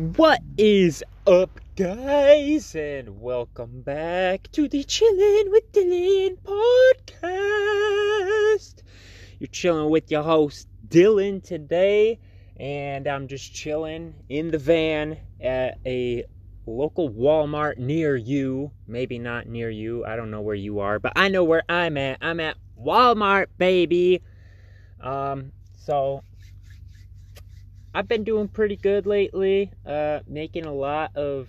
[0.00, 2.74] What is up, guys?
[2.74, 6.38] And welcome back to the Chillin' with Dylan
[7.22, 8.82] podcast.
[9.38, 12.18] You're chilling with your host, Dylan, today.
[12.58, 16.24] And I'm just chilling in the van at a
[16.64, 18.70] local Walmart near you.
[18.86, 20.06] Maybe not near you.
[20.06, 22.16] I don't know where you are, but I know where I'm at.
[22.22, 24.22] I'm at Walmart, baby.
[24.98, 26.22] Um, so
[27.92, 31.48] I've been doing pretty good lately, uh, making a lot of,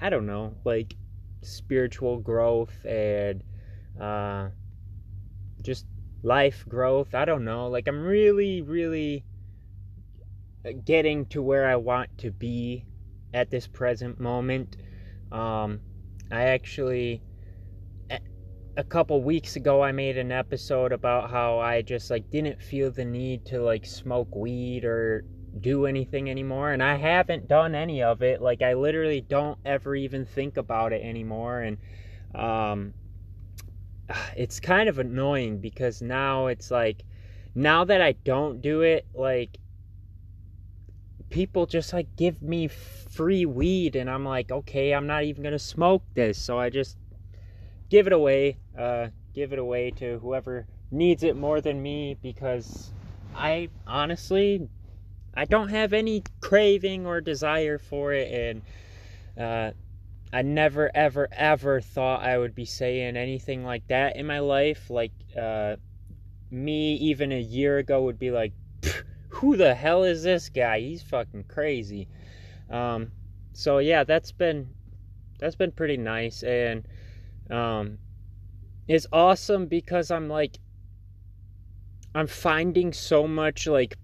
[0.00, 0.94] I don't know, like
[1.40, 3.42] spiritual growth and
[3.98, 4.48] uh,
[5.62, 5.86] just
[6.22, 7.14] life growth.
[7.14, 7.68] I don't know.
[7.68, 9.24] Like, I'm really, really
[10.84, 12.84] getting to where I want to be
[13.32, 14.76] at this present moment.
[15.32, 15.80] Um,
[16.30, 17.22] I actually
[18.76, 22.90] a couple weeks ago I made an episode about how I just like didn't feel
[22.90, 25.24] the need to like smoke weed or
[25.60, 28.40] do anything anymore and I haven't done any of it.
[28.40, 31.76] Like I literally don't ever even think about it anymore and
[32.34, 32.94] um
[34.36, 37.02] it's kind of annoying because now it's like
[37.54, 39.58] now that I don't do it like
[41.28, 45.52] people just like give me free weed and I'm like okay I'm not even going
[45.52, 46.38] to smoke this.
[46.38, 46.96] So I just
[47.92, 48.56] give it away.
[48.76, 52.90] Uh, give it away to whoever needs it more than me because
[53.34, 54.66] I honestly
[55.34, 58.62] I don't have any craving or desire for it and
[59.38, 59.72] uh,
[60.32, 64.88] I never ever ever thought I would be saying anything like that in my life
[64.88, 65.76] like uh,
[66.50, 68.52] me even a year ago would be like
[69.28, 72.08] who the hell is this guy he's fucking crazy
[72.70, 73.12] um,
[73.52, 74.68] so yeah that's been
[75.38, 76.86] that's been pretty nice and
[77.50, 77.98] um,
[78.88, 80.58] is awesome because I'm like,
[82.14, 83.96] I'm finding so much like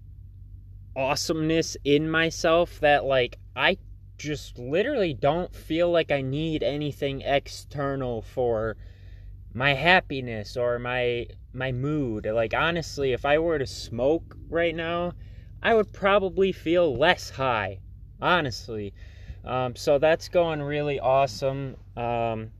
[0.95, 3.77] awesomeness in myself that like I
[4.17, 8.75] just literally don't feel like I need anything external for
[9.53, 12.25] my happiness or my my mood.
[12.25, 15.13] Like honestly, if I were to smoke right now,
[15.61, 17.79] I would probably feel less high.
[18.21, 18.93] Honestly.
[19.45, 21.77] Um, so that's going really awesome.
[21.95, 22.51] Um,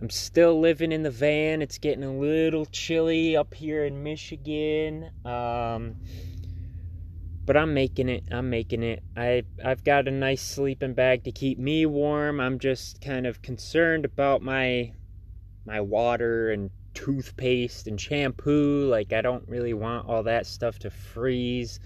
[0.00, 1.62] I'm still living in the van.
[1.62, 5.10] It's getting a little chilly up here in Michigan.
[5.24, 5.96] Um,
[7.46, 8.24] but I'm making it.
[8.30, 9.02] I'm making it.
[9.16, 12.40] I I've got a nice sleeping bag to keep me warm.
[12.40, 14.92] I'm just kind of concerned about my
[15.66, 18.86] my water and toothpaste and shampoo.
[18.88, 21.80] Like I don't really want all that stuff to freeze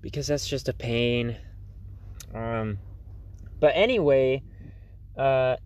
[0.00, 1.36] because that's just a pain.
[2.34, 2.78] Um
[3.60, 4.42] but anyway,
[5.16, 5.56] uh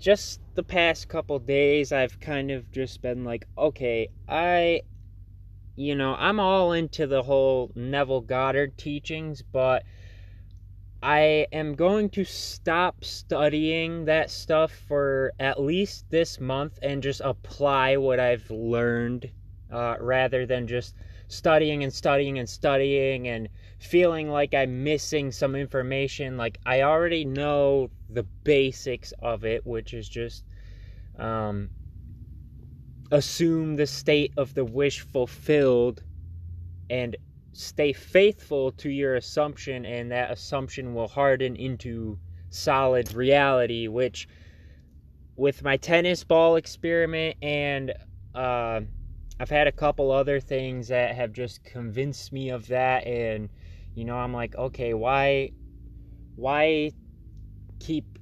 [0.00, 4.80] just the past couple days, I've kind of just been like, okay, I,
[5.76, 9.84] you know, I'm all into the whole Neville Goddard teachings, but
[11.02, 17.20] I am going to stop studying that stuff for at least this month and just
[17.22, 19.30] apply what I've learned
[19.70, 20.94] uh, rather than just
[21.28, 23.48] studying and studying and studying and
[23.80, 26.36] feeling like I'm missing some information.
[26.36, 30.44] Like, I already know the basics of it, which is just
[31.18, 31.70] um,
[33.10, 36.02] assume the state of the wish fulfilled
[36.90, 37.16] and
[37.52, 42.18] stay faithful to your assumption, and that assumption will harden into
[42.50, 44.28] solid reality, which
[45.36, 47.94] with my tennis ball experiment and
[48.34, 48.80] uh,
[49.40, 53.48] I've had a couple other things that have just convinced me of that and
[53.94, 55.50] you know I'm like okay why
[56.36, 56.92] why
[57.78, 58.18] keep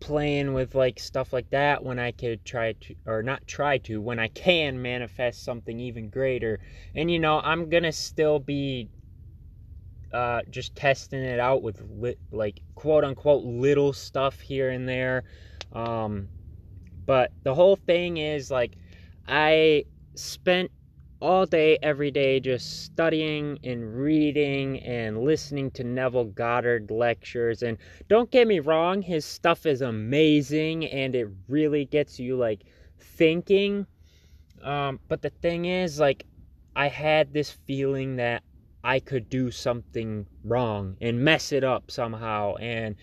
[0.00, 4.00] playing with like stuff like that when I could try to or not try to
[4.00, 6.60] when I can manifest something even greater?
[6.94, 8.90] And you know I'm gonna still be
[10.12, 15.24] uh, just testing it out with li- like quote unquote little stuff here and there.
[15.72, 16.28] Um,
[17.06, 18.76] but the whole thing is like
[19.26, 19.84] I
[20.18, 20.70] spent
[21.20, 27.62] all day, every day, just studying and reading and listening to Neville Goddard lectures.
[27.62, 27.76] And
[28.08, 32.64] don't get me wrong, his stuff is amazing and it really gets you like
[32.98, 33.86] thinking.
[34.62, 36.24] Um, but the thing is, like,
[36.76, 38.42] I had this feeling that
[38.84, 42.54] I could do something wrong and mess it up somehow.
[42.56, 42.94] And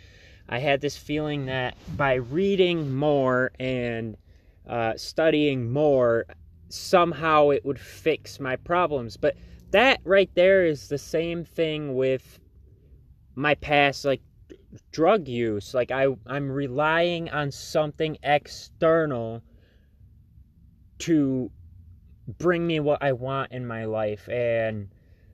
[0.48, 4.16] I had this feeling that by reading more and
[4.68, 6.26] uh, studying more,
[6.70, 9.18] somehow it would fix my problems.
[9.18, 9.36] But
[9.72, 12.40] that right there is the same thing with
[13.36, 14.22] my past like
[14.92, 15.74] drug use.
[15.74, 19.44] Like I I'm relying on something external
[21.00, 21.52] to
[22.38, 24.90] bring me what I want in my life and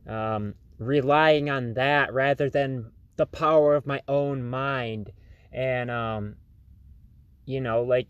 [0.07, 5.11] um, relying on that rather than the power of my own mind.
[5.51, 6.35] And, um,
[7.45, 8.09] you know, like,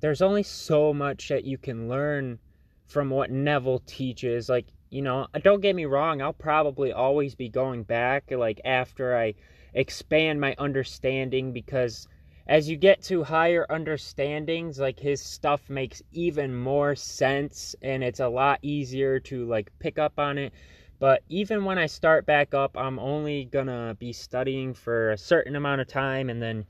[0.00, 2.38] there's only so much that you can learn
[2.86, 4.48] from what Neville teaches.
[4.48, 9.16] Like, you know, don't get me wrong, I'll probably always be going back, like, after
[9.16, 9.34] I
[9.74, 12.08] expand my understanding because
[12.48, 18.20] as you get to higher understandings like his stuff makes even more sense and it's
[18.20, 20.54] a lot easier to like pick up on it
[20.98, 25.54] but even when I start back up, I'm only gonna be studying for a certain
[25.54, 26.64] amount of time and then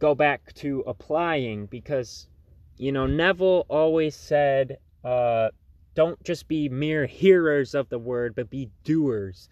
[0.00, 2.26] go back to applying because,
[2.76, 5.48] you know, Neville always said, uh,
[5.94, 9.48] don't just be mere hearers of the word, but be doers.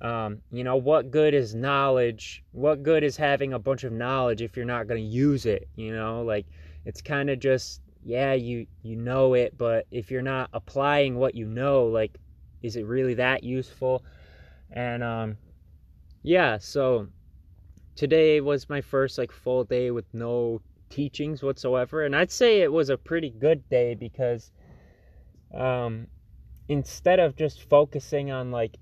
[0.00, 2.42] Um, you know, what good is knowledge?
[2.52, 5.68] What good is having a bunch of knowledge if you're not going to use it?
[5.76, 6.46] You know, like
[6.84, 11.34] it's kind of just yeah, you you know it, but if you're not applying what
[11.34, 12.16] you know, like
[12.62, 14.02] is it really that useful?
[14.70, 15.36] And um,
[16.22, 17.08] yeah, so
[17.96, 22.72] today was my first like full day with no teachings whatsoever, and I'd say it
[22.72, 24.50] was a pretty good day because
[25.54, 26.06] um,
[26.68, 28.76] instead of just focusing on like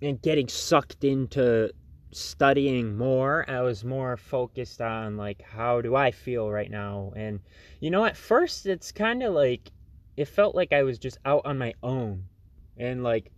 [0.00, 1.70] and getting sucked into
[2.10, 7.40] studying more i was more focused on like how do i feel right now and
[7.80, 9.70] you know at first it's kind of like
[10.16, 12.24] it felt like i was just out on my own
[12.78, 13.30] and like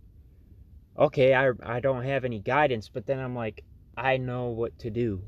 [0.97, 3.63] okay I I don't have any guidance but then I'm like
[3.97, 5.21] I know what to do.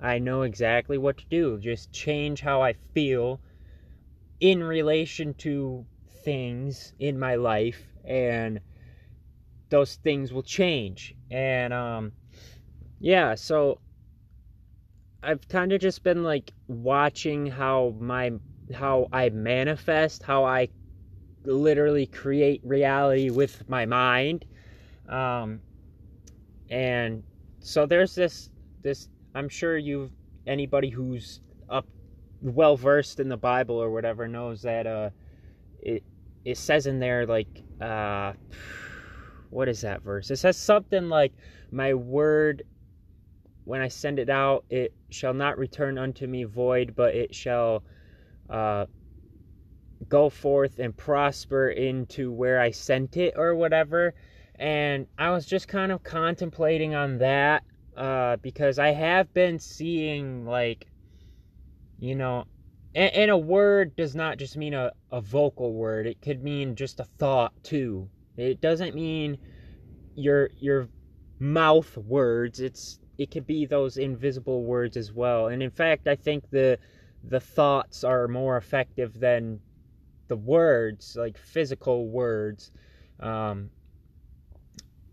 [0.00, 1.58] I know exactly what to do.
[1.58, 3.40] Just change how I feel
[4.38, 5.84] in relation to
[6.24, 8.60] things in my life and
[9.70, 11.14] those things will change.
[11.30, 12.12] And um
[13.00, 13.80] yeah, so
[15.22, 18.32] I've kind of just been like watching how my
[18.74, 20.68] how I manifest, how I
[21.44, 24.44] literally create reality with my mind.
[25.08, 25.60] Um,
[26.70, 27.22] and
[27.60, 28.50] so there's this
[28.82, 30.12] this I'm sure you've
[30.46, 31.86] anybody who's up
[32.40, 35.10] well versed in the Bible or whatever knows that uh
[35.82, 36.02] it
[36.44, 38.32] it says in there like uh
[39.50, 40.30] what is that verse?
[40.30, 41.32] It says something like
[41.70, 42.62] my word
[43.64, 47.82] when I send it out it shall not return unto me void but it shall
[48.50, 48.86] uh
[50.08, 54.14] go forth and prosper into where I sent it or whatever.
[54.56, 57.64] And I was just kind of contemplating on that
[57.96, 60.86] uh, because I have been seeing, like,
[61.98, 62.44] you know,
[62.98, 66.74] and, and, a word does not just mean a, a vocal word, it could mean
[66.74, 68.08] just a thought too.
[68.36, 69.38] It doesn't mean
[70.16, 70.88] your your
[71.38, 72.60] mouth words.
[72.60, 75.46] It's it could be those invisible words as well.
[75.46, 76.78] And in fact, I think the
[77.22, 79.60] the thoughts are more effective than
[80.26, 82.72] the words, like physical words.
[83.20, 83.70] Um,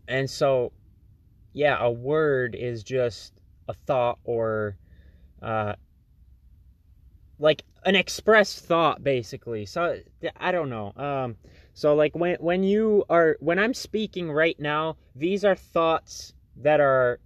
[0.07, 0.71] and so,
[1.53, 3.33] yeah, a word is just
[3.67, 4.77] a thought or
[5.41, 5.73] uh,
[7.39, 9.65] like an expressed thought, basically.
[9.65, 9.99] So
[10.37, 10.93] I don't know.
[10.95, 11.35] Um,
[11.73, 16.79] so like when when you are when I'm speaking right now, these are thoughts that
[16.79, 17.19] are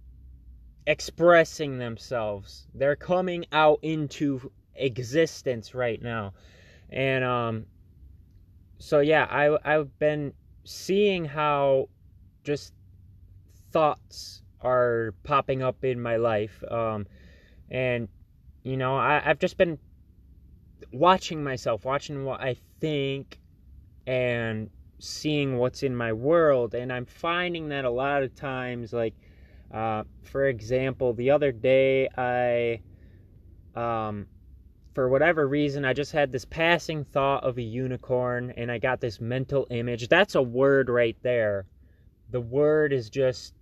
[0.86, 2.66] expressing themselves.
[2.74, 6.32] They're coming out into existence right now.
[6.90, 7.66] And um
[8.78, 10.32] so yeah, I I've been
[10.64, 11.88] seeing how
[12.42, 12.72] just
[13.72, 17.06] thoughts are popping up in my life, um,
[17.70, 18.08] and
[18.62, 19.78] you know I, I've just been
[20.92, 23.40] watching myself, watching what I think,
[24.06, 29.14] and seeing what's in my world, and I'm finding that a lot of times, like
[29.72, 32.80] uh, for example, the other day I
[33.78, 34.26] um
[34.94, 39.00] for whatever reason, I just had this passing thought of a unicorn and I got
[39.00, 40.08] this mental image.
[40.08, 41.66] That's a word right there.
[42.30, 43.54] The word is just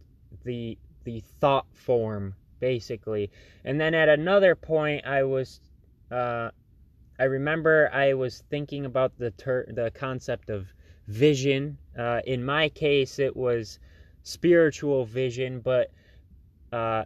[0.44, 3.30] the the thought form basically.
[3.64, 5.61] And then at another point I was
[6.11, 6.50] uh
[7.19, 10.69] I remember I was thinking about the ter- the concept of
[11.09, 11.79] vision.
[11.99, 13.79] Uh, in my case, it was
[14.23, 15.91] spiritual vision, but
[16.73, 17.05] uh,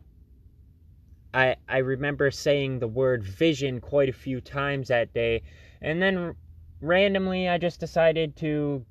[1.32, 5.42] I I remember saying the word vision quite a few times that day,
[5.80, 6.34] and then
[6.80, 8.84] randomly I just decided to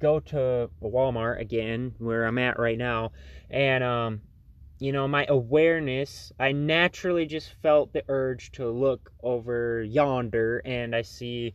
[0.00, 3.12] go to Walmart again, where I'm at right now,
[3.50, 4.20] and um,
[4.78, 10.94] you know, my awareness, I naturally just felt the urge to look over yonder, and
[10.94, 11.54] I see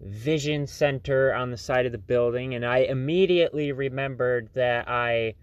[0.00, 5.34] Vision Center on the side of the building, and I immediately remembered that I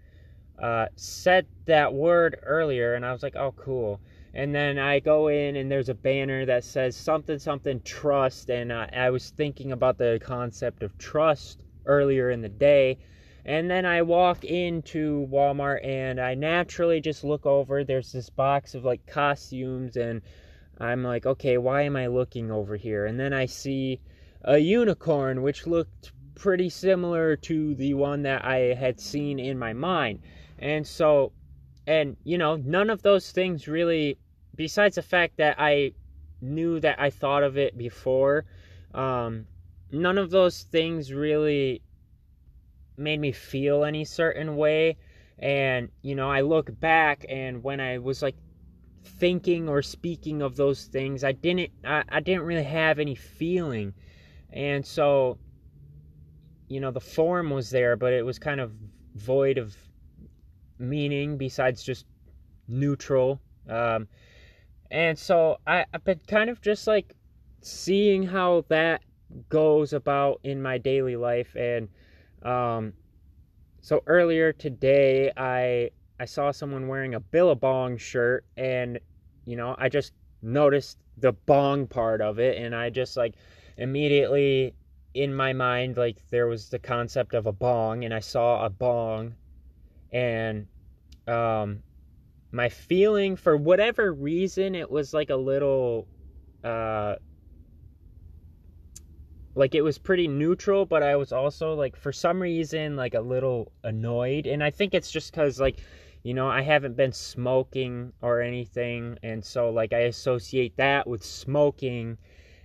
[0.62, 4.00] uh, said that word earlier, and I was like, oh, cool.
[4.34, 8.50] And then I go in and there's a banner that says something something trust.
[8.50, 12.98] And I, I was thinking about the concept of trust earlier in the day
[13.46, 17.84] And then I walk into Walmart and I naturally just look over.
[17.84, 20.20] There's this box of like costumes, and
[20.78, 23.06] I'm like, okay, why am I looking over here?
[23.06, 24.00] And then I see
[24.42, 29.72] a unicorn, which looked pretty similar to the one that I had seen in my
[29.72, 30.22] mind.
[30.58, 31.32] And so,
[31.86, 34.18] and you know, none of those things really,
[34.56, 35.92] besides the fact that I
[36.40, 38.44] knew that I thought of it before,
[38.92, 39.46] um,
[39.92, 41.82] none of those things really
[42.96, 44.96] made me feel any certain way.
[45.38, 48.36] And, you know, I look back and when I was like
[49.04, 53.92] thinking or speaking of those things, I didn't I, I didn't really have any feeling.
[54.52, 55.38] And so,
[56.68, 58.72] you know, the form was there, but it was kind of
[59.14, 59.76] void of
[60.78, 62.06] meaning besides just
[62.68, 63.40] neutral.
[63.68, 64.08] Um,
[64.90, 67.14] and so I, I've been kind of just like
[67.62, 69.02] seeing how that
[69.48, 71.88] goes about in my daily life and
[72.42, 72.92] um,
[73.80, 78.98] so earlier today I I saw someone wearing a Billabong shirt and
[79.44, 80.12] you know I just
[80.42, 83.34] noticed the bong part of it and I just like
[83.76, 84.74] immediately
[85.14, 88.70] in my mind like there was the concept of a bong and I saw a
[88.70, 89.34] bong
[90.12, 90.66] and
[91.26, 91.82] um
[92.52, 96.06] my feeling for whatever reason it was like a little
[96.64, 97.16] uh
[99.56, 103.20] like it was pretty neutral but i was also like for some reason like a
[103.20, 104.46] little annoyed.
[104.46, 105.78] And i think it's just because like
[106.22, 109.18] you know i haven't been smoking or anything.
[109.22, 112.18] And so like i associate that with smoking.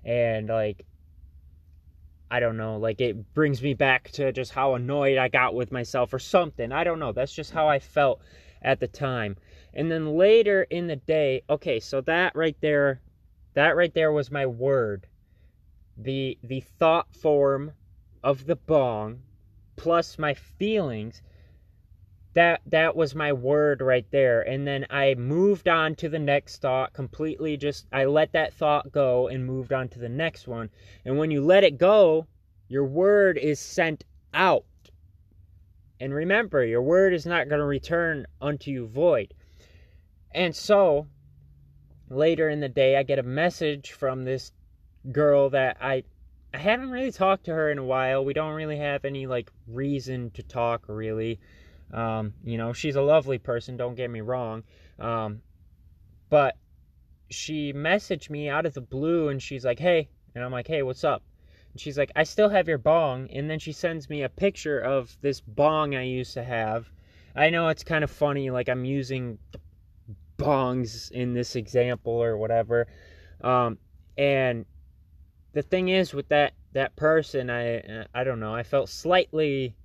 [0.03, 0.85] And like
[2.29, 5.71] i don't know like it brings me back to just how annoyed i got with
[5.71, 6.71] myself or something.
[6.71, 7.13] I don't know.
[7.13, 8.21] That's just how i felt
[8.61, 9.37] at the time.
[9.73, 13.01] And then later in the day okay so that right there
[13.53, 15.07] that right there was my word
[15.97, 17.73] the the thought form
[18.23, 19.21] of the bong
[19.75, 21.21] plus my feelings
[22.33, 24.41] that that was my word right there.
[24.41, 27.57] And then i moved on to the next thought completely.
[27.57, 30.69] Just i let that thought go and moved on to the next one.
[31.03, 32.27] And when you let it go
[32.69, 34.63] your word is sent out.
[35.99, 39.33] And remember your word is not going to return unto you void.
[40.33, 41.07] And so
[42.09, 44.51] later in the day i get a message from this
[45.11, 46.03] girl that I
[46.53, 48.25] I haven't really talked to her in a while.
[48.25, 51.39] We don't really have any like reason to talk really.
[51.93, 54.63] Um, you know, she's a lovely person, don't get me wrong.
[54.99, 55.41] Um,
[56.29, 56.55] but
[57.29, 60.83] she messaged me out of the blue and she's like, "Hey." And I'm like, "Hey,
[60.83, 61.23] what's up?"
[61.71, 64.79] And she's like, "I still have your bong." And then she sends me a picture
[64.79, 66.89] of this bong I used to have.
[67.35, 69.39] I know it's kind of funny like I'm using
[70.37, 72.87] bongs in this example or whatever.
[73.41, 73.77] Um,
[74.17, 74.65] and
[75.53, 78.55] the thing is with that that person, I uh, I don't know.
[78.55, 79.75] I felt slightly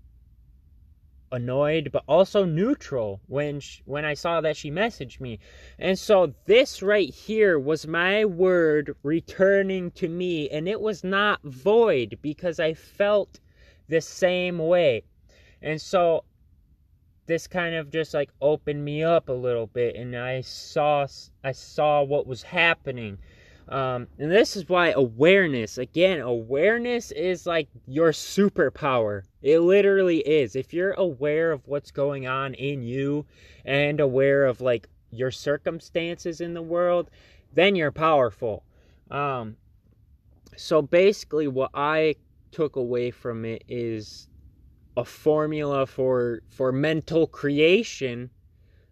[1.33, 5.39] annoyed but also neutral when she, when I saw that she messaged me.
[5.79, 11.41] And so this right here was my word returning to me and it was not
[11.43, 13.41] void because I felt
[13.89, 15.03] the same way.
[15.63, 16.25] And so
[17.27, 21.07] this kind of just like opened me up a little bit and I saw
[21.43, 23.19] I saw what was happening
[23.69, 29.23] um, and this is why awareness, again, awareness is like your superpower.
[29.43, 30.55] It literally is.
[30.55, 33.27] If you're aware of what's going on in you
[33.65, 37.11] and aware of like your circumstances in the world,
[37.55, 38.63] then you're powerful.
[39.11, 39.57] Um,
[40.57, 42.15] so basically, what I
[42.53, 44.29] took away from it is
[44.97, 48.31] a formula for for mental creation,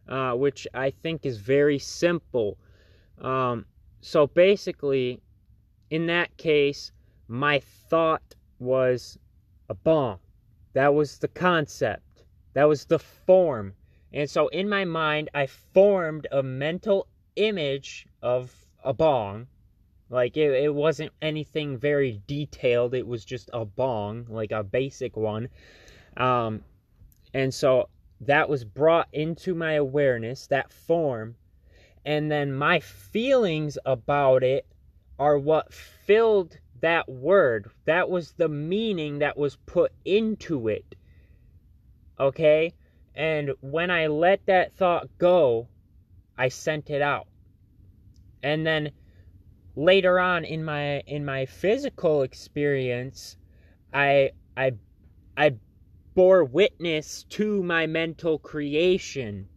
[0.09, 2.59] uh, which I think is very simple.
[3.21, 3.65] Um,
[4.05, 5.23] so basically,
[5.89, 6.93] in that case,
[7.27, 7.59] my
[7.89, 9.19] thought was
[9.71, 10.19] a bong.
[10.75, 12.23] That was the concept.
[12.53, 13.73] That was the form.
[14.13, 19.47] And so in my mind, I formed a mental image of a bong.
[20.11, 22.93] Like it, it wasn't anything very detailed.
[22.93, 25.49] It was just a bong, like a basic one.
[26.19, 26.63] Um,
[27.33, 27.89] and so
[28.21, 31.37] that was brought into my awareness, that form
[32.05, 34.67] and then my feelings about it
[35.19, 37.71] are what filled that word.
[37.87, 40.95] That was the meaning that was put into it.
[42.21, 42.75] Okay?
[43.15, 45.69] And when I let that thought go,
[46.37, 47.27] I sent it out.
[48.43, 48.91] And then
[49.77, 53.37] later on in my in my physical experience,
[53.93, 54.73] I I
[55.37, 55.55] I
[56.15, 59.49] bore witness to my mental creation.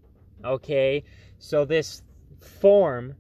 [0.46, 1.04] Okay?
[1.40, 2.04] So this
[2.40, 3.16] form,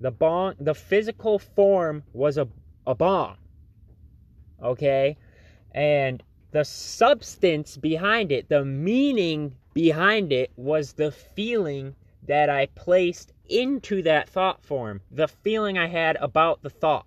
[0.00, 2.48] the bong, the physical form was a,
[2.86, 3.36] a bong.
[4.62, 5.16] Okay?
[5.72, 13.32] And the substance behind it, the meaning behind it was the feeling that I placed
[13.48, 17.06] into that thought form, the feeling I had about the thought.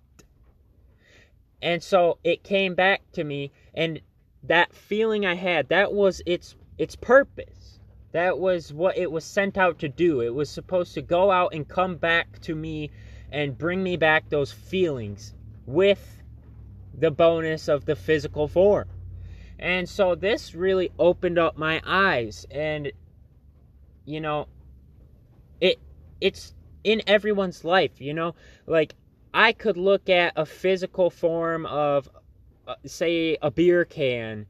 [1.62, 4.00] And so it came back to me and
[4.42, 7.75] that feeling I had, that was its its purpose.
[8.16, 10.22] That was what it was sent out to do.
[10.22, 12.90] It was supposed to go out and come back to me
[13.30, 15.34] and bring me back those feelings
[15.66, 16.22] with
[16.98, 18.88] the bonus of the physical form.
[19.58, 22.90] And so this really opened up my eyes and
[24.06, 24.48] you know
[25.60, 25.78] it
[26.18, 26.54] it's
[26.84, 28.34] in everyone's life, you know?
[28.66, 28.94] Like
[29.34, 32.08] I could look at a physical form of
[32.66, 34.46] uh, say a beer can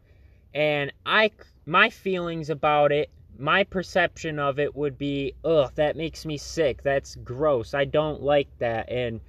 [0.54, 1.32] and I
[1.66, 6.82] my feelings about it, my perception of it would be, ugh, that makes me sick.
[6.82, 7.74] That's gross.
[7.74, 9.20] I don't like that and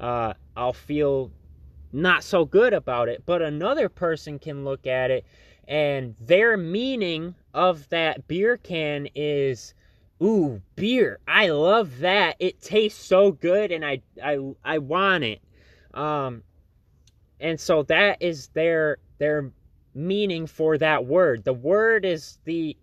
[0.00, 1.30] uh, I'll feel
[1.92, 3.24] not so good about it.
[3.26, 5.24] But another person can look at it
[5.68, 9.74] and their meaning of that beer can is
[10.22, 15.40] ooh beer i love that it tastes so good and i i i want it
[15.94, 16.42] um
[17.40, 19.50] and so that is their their
[19.94, 22.76] meaning for that word the word is the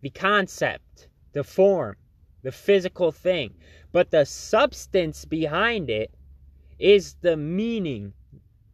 [0.00, 1.96] the concept the form
[2.42, 3.52] the physical thing
[3.92, 6.12] but the substance behind it
[6.78, 8.12] is the meaning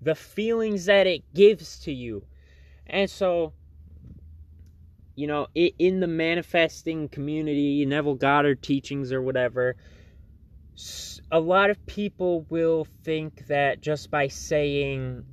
[0.00, 2.24] the feelings that it gives to you.
[2.86, 3.52] And so
[5.16, 9.74] you know, in the manifesting community, Neville Goddard teachings or whatever,
[11.32, 15.24] a lot of people will think that just by saying,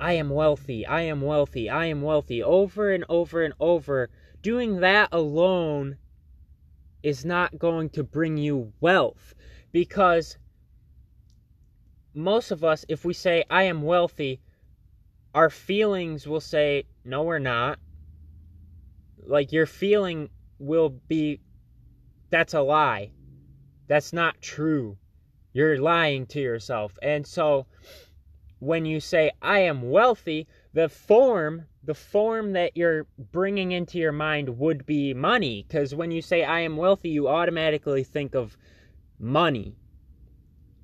[0.00, 4.08] I am wealthy, I am wealthy, I am wealthy, over and over and over,
[4.46, 5.96] doing that alone
[7.02, 9.34] is not going to bring you wealth.
[9.72, 10.38] Because
[12.14, 14.40] most of us, if we say, I am wealthy,
[15.34, 17.80] our feelings will say, No, we're not
[19.26, 21.40] like your feeling will be
[22.30, 23.10] that's a lie.
[23.88, 24.96] That's not true.
[25.54, 26.96] You're lying to yourself.
[27.02, 27.66] And so
[28.60, 34.12] when you say I am wealthy, the form, the form that you're bringing into your
[34.12, 38.56] mind would be money because when you say I am wealthy, you automatically think of
[39.20, 39.76] money.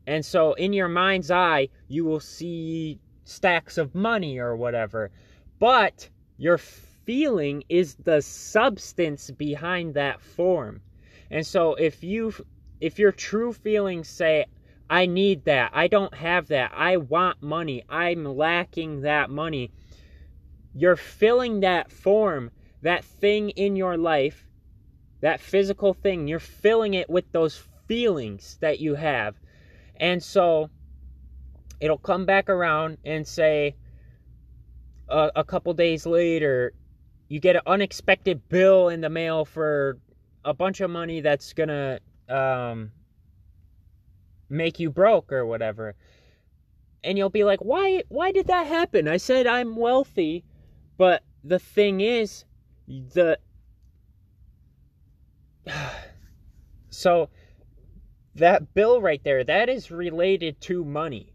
[0.07, 5.11] And so in your mind's eye, you will see stacks of money or whatever.
[5.59, 10.81] But your feeling is the substance behind that form.
[11.31, 12.33] And so if you
[12.81, 14.47] if your true feelings say
[14.91, 19.71] I need that, I don't have that, I want money, I'm lacking that money,
[20.75, 22.51] you're filling that form,
[22.83, 24.47] that thing in your life,
[25.21, 29.37] that physical thing, you're filling it with those feelings that you have.
[29.97, 30.71] And so
[31.81, 33.77] it'll come back around and say
[35.09, 36.73] a, a couple days later,
[37.29, 39.99] you get an unexpected bill in the mail for
[40.45, 42.91] a bunch of money that's gonna um,
[44.49, 45.95] make you broke or whatever.
[47.05, 49.09] And you'll be like why why did that happen?
[49.09, 50.45] I said i'm wealthy
[50.97, 52.45] but the thing is
[52.87, 53.39] the
[56.91, 57.29] so
[58.35, 61.35] that bill right there that is related to money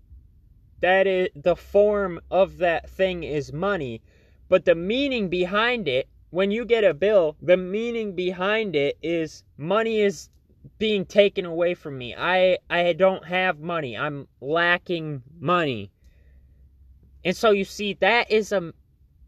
[0.81, 4.01] that is the form of that thing is money
[4.49, 9.43] but the meaning behind it, when you get a bill, the meaning behind it is
[9.57, 10.29] money is
[10.77, 12.15] being taken away from me.
[12.15, 13.97] I I don't have money.
[13.97, 15.91] I'm lacking money.
[17.25, 18.73] And so you see that is a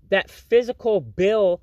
[0.10, 1.62] that physical bill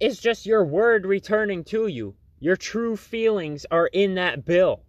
[0.00, 2.14] is just your word returning to you.
[2.40, 4.82] Your true feelings are in that bill.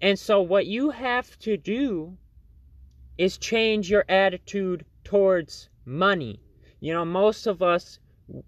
[0.00, 2.16] And so what you have to do
[3.18, 6.40] is change your attitude towards money.
[6.80, 7.98] You know, most of us,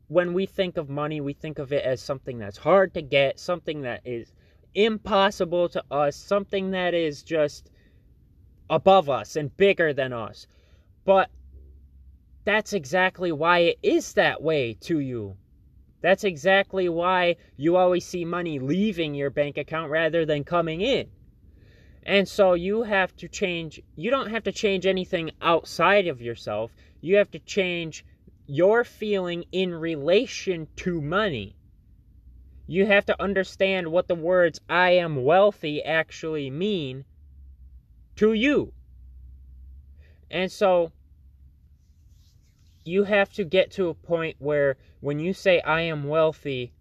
[0.08, 3.38] when we think of money, we think of it as something that's hard to get,
[3.38, 4.32] something that is
[4.74, 7.70] impossible to us, something that is just
[8.70, 10.46] above us and bigger than us.
[11.04, 11.30] But
[12.44, 15.36] that's exactly why it is that way to you.
[16.02, 21.08] That's exactly why you always see money leaving your bank account rather than coming in.
[22.02, 26.74] And so you have to change, you don't have to change anything outside of yourself.
[27.00, 28.04] You have to change
[28.46, 31.56] your feeling in relation to money.
[32.66, 37.06] You have to understand what the words I am wealthy actually mean
[38.16, 38.74] to you.
[40.30, 40.92] And so
[42.84, 46.72] you have to get to a point where when you say I am wealthy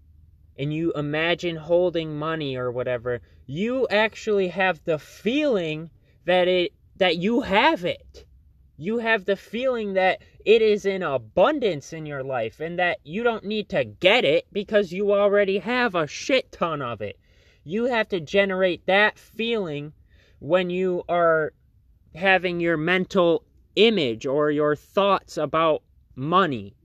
[0.57, 5.89] and you imagine holding money or whatever, you actually have the feeling
[6.25, 8.25] that it that you have it.
[8.77, 13.23] You have the feeling that it is in abundance in your life and that you
[13.23, 17.17] don't need to get it because you already have a shit ton of it.
[17.63, 19.93] You have to generate that feeling
[20.39, 21.53] when you are
[22.13, 23.43] having your mental
[23.75, 25.81] image or your thoughts about
[26.15, 26.76] money.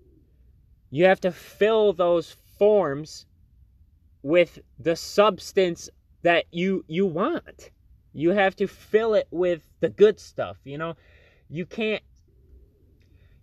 [0.90, 3.26] You have to fill those forms
[4.22, 5.88] with the substance
[6.22, 7.70] that you you want.
[8.12, 10.94] You have to fill it with the good stuff, you know?
[11.48, 12.02] You can't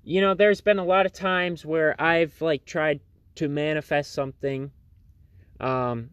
[0.04, 3.00] you know, there's been a lot of times where I've like tried
[3.36, 4.72] to manifest something
[5.60, 6.10] um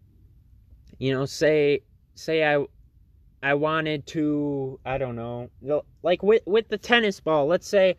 [0.98, 1.82] you know, say
[2.14, 2.64] say I
[3.42, 5.50] I wanted to I don't know,
[6.02, 7.96] like with with the tennis ball, let's say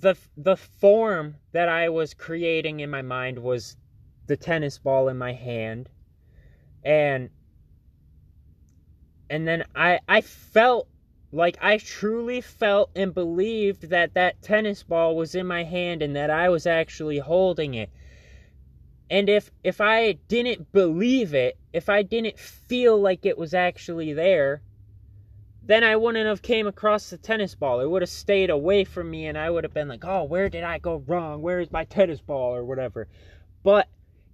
[0.00, 3.76] the the form that I was creating in my mind was
[4.26, 5.88] the tennis ball in my hand
[6.84, 7.30] and
[9.28, 10.88] and then I I felt
[11.32, 16.16] like I truly felt and believed that that tennis ball was in my hand and
[16.16, 17.90] that I was actually holding it.
[19.08, 24.12] And if if I didn't believe it, if I didn't feel like it was actually
[24.12, 24.62] there,
[25.70, 27.80] then I wouldn't have came across the tennis ball.
[27.80, 30.48] It would have stayed away from me and I would have been like, "Oh, where
[30.48, 31.42] did I go wrong?
[31.42, 33.06] Where is my tennis ball or whatever?"
[33.62, 33.88] But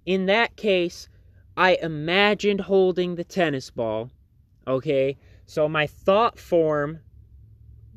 [0.05, 1.09] in that case,
[1.55, 4.09] I imagined holding the tennis ball.
[4.65, 5.17] Okay?
[5.45, 7.01] So my thought form,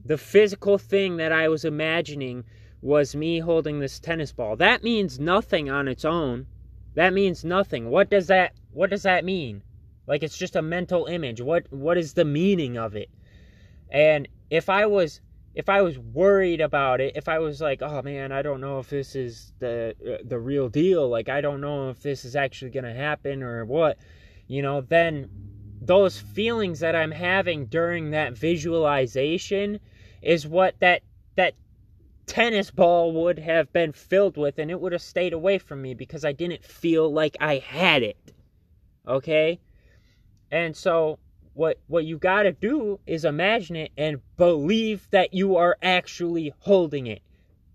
[0.04, 2.44] the physical thing that I was imagining
[2.82, 4.56] was me holding this tennis ball.
[4.56, 6.46] That means nothing on its own.
[6.94, 7.90] That means nothing.
[7.90, 9.62] What does that what does that mean?
[10.06, 11.40] Like it's just a mental image.
[11.40, 13.08] What what is the meaning of it?
[13.90, 15.20] And if I was
[15.54, 18.78] if I was worried about it, if I was like, "Oh man, I don't know
[18.78, 22.36] if this is the uh, the real deal, like I don't know if this is
[22.36, 23.98] actually going to happen or what,"
[24.46, 25.28] you know, then
[25.80, 29.80] those feelings that I'm having during that visualization
[30.22, 31.02] is what that
[31.36, 31.54] that
[32.26, 35.94] tennis ball would have been filled with and it would have stayed away from me
[35.94, 38.32] because I didn't feel like I had it.
[39.08, 39.58] Okay?
[40.52, 41.18] And so
[41.60, 46.54] what what you got to do is imagine it and believe that you are actually
[46.60, 47.20] holding it.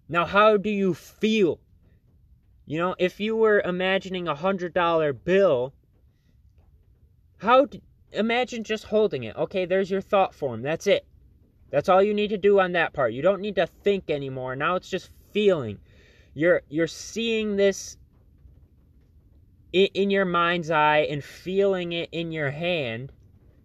[0.10, 1.60] Now how do you feel?
[2.65, 5.71] You know, if you were imagining a $100 bill,
[7.38, 7.80] how do,
[8.12, 9.36] imagine just holding it.
[9.36, 10.63] Okay, there's your thought form.
[10.63, 11.06] That's it.
[11.69, 13.13] That's all you need to do on that part.
[13.13, 14.56] You don't need to think anymore.
[14.56, 15.78] Now it's just feeling.
[16.34, 17.98] You're you're seeing this
[19.74, 23.12] in, in your mind's eye and feeling it in your hand.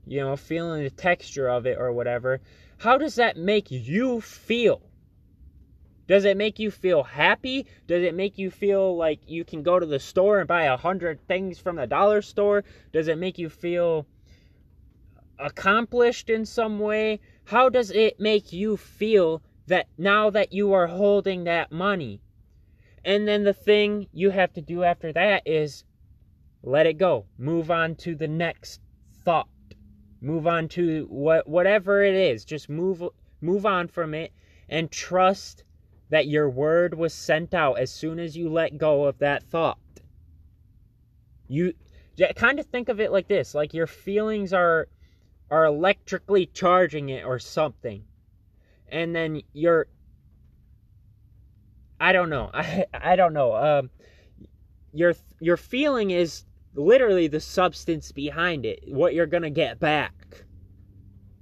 [0.06, 2.40] You know, feeling the texture of it or whatever.
[2.78, 4.82] How does that make you feel?
[6.06, 7.66] Does it make you feel happy?
[7.86, 10.76] Does it make you feel like you can go to the store and buy a
[10.76, 12.64] hundred things from the dollar store?
[12.92, 14.06] Does it make you feel
[15.38, 17.20] accomplished in some way?
[17.44, 22.20] How does it make you feel that now that you are holding that money?
[23.04, 25.84] And then the thing you have to do after that is
[26.62, 27.26] let it go.
[27.38, 28.80] Move on to the next
[29.24, 29.48] thought.
[30.20, 32.44] Move on to what whatever it is.
[32.44, 33.02] Just move
[33.40, 34.33] move on from it
[34.68, 35.64] and trust
[36.11, 39.78] that your word was sent out as soon as you let go of that thought.
[41.48, 41.74] You
[42.37, 44.88] kind of think of it like this, like your feelings are
[45.50, 48.04] are electrically charging it or something.
[48.88, 49.87] And then you're
[51.98, 52.50] I don't know.
[52.54, 53.54] I I don't know.
[53.54, 53.90] Um
[54.92, 60.44] your your feeling is literally the substance behind it, what you're going to get back.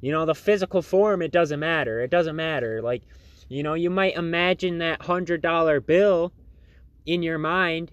[0.01, 2.01] You know, the physical form it doesn't matter.
[2.01, 2.81] It doesn't matter.
[2.83, 3.03] Like,
[3.49, 6.33] you know, you might imagine that $100 bill
[7.07, 7.91] in your mind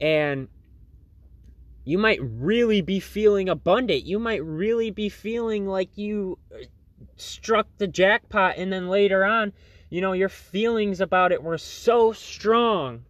[0.00, 0.48] and
[1.88, 4.04] you might really be feeling abundant.
[4.04, 6.58] You might really be feeling like you uh,
[7.16, 9.54] struck the jackpot, and then later on,
[9.88, 13.06] you know, your feelings about it were so strong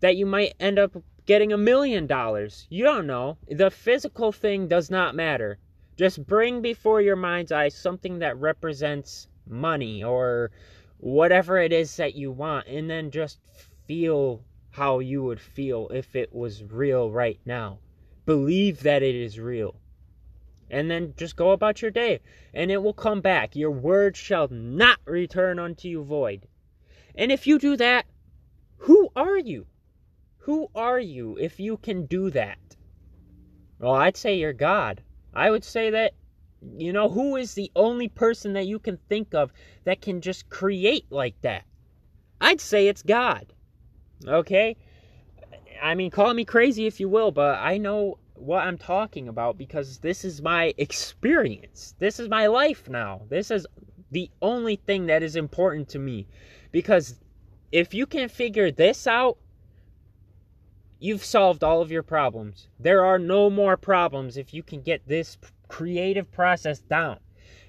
[0.00, 0.94] that you might end up
[1.26, 2.66] getting a million dollars.
[2.70, 3.38] You don't know.
[3.48, 5.58] The physical thing does not matter.
[5.96, 10.50] Just bring before your mind's eye something that represents money or
[10.98, 13.38] whatever it is that you want, and then just
[13.86, 17.78] feel how you would feel if it was real right now.
[18.24, 19.74] Believe that it is real.
[20.70, 22.20] And then just go about your day,
[22.54, 23.54] and it will come back.
[23.54, 26.46] Your word shall not return unto you void.
[27.14, 28.06] And if you do that,
[28.78, 29.66] who are you?
[30.42, 32.58] Who are you if you can do that?
[33.78, 35.00] Well, I'd say you're God.
[35.32, 36.14] I would say that,
[36.76, 39.52] you know, who is the only person that you can think of
[39.84, 41.64] that can just create like that?
[42.40, 43.52] I'd say it's God.
[44.26, 44.76] Okay?
[45.80, 49.56] I mean, call me crazy if you will, but I know what I'm talking about
[49.56, 51.94] because this is my experience.
[52.00, 53.22] This is my life now.
[53.28, 53.64] This is
[54.10, 56.26] the only thing that is important to me.
[56.72, 57.20] Because
[57.70, 59.38] if you can figure this out,
[61.02, 62.68] you've solved all of your problems.
[62.78, 65.36] There are no more problems if you can get this
[65.66, 67.18] creative process down.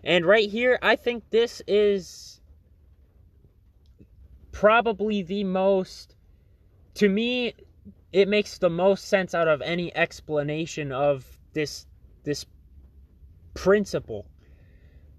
[0.04, 2.42] And right here, I think this is
[4.52, 6.16] probably the most,
[6.96, 7.56] to me,
[8.12, 11.88] it makes the most sense out of any explanation of this
[12.24, 12.46] this
[13.56, 14.28] principle.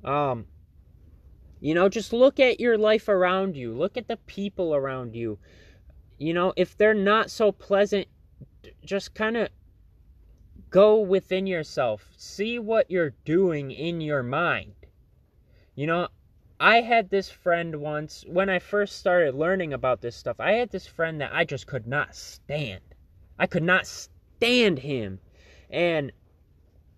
[0.05, 0.47] Um,
[1.61, 3.75] you know, just look at your life around you.
[3.75, 5.39] Look at the people around you.
[6.25, 8.09] You know, if they're not so pleasant,
[8.83, 9.51] just kind of
[10.71, 12.09] go within yourself.
[12.17, 14.73] See what you're doing in your mind.
[15.75, 16.09] You know,
[16.59, 20.41] I had this friend once when I first started learning about this stuff.
[20.41, 22.81] I had this friend that I just could not stand.
[23.39, 25.21] I could not stand him.
[25.69, 26.11] And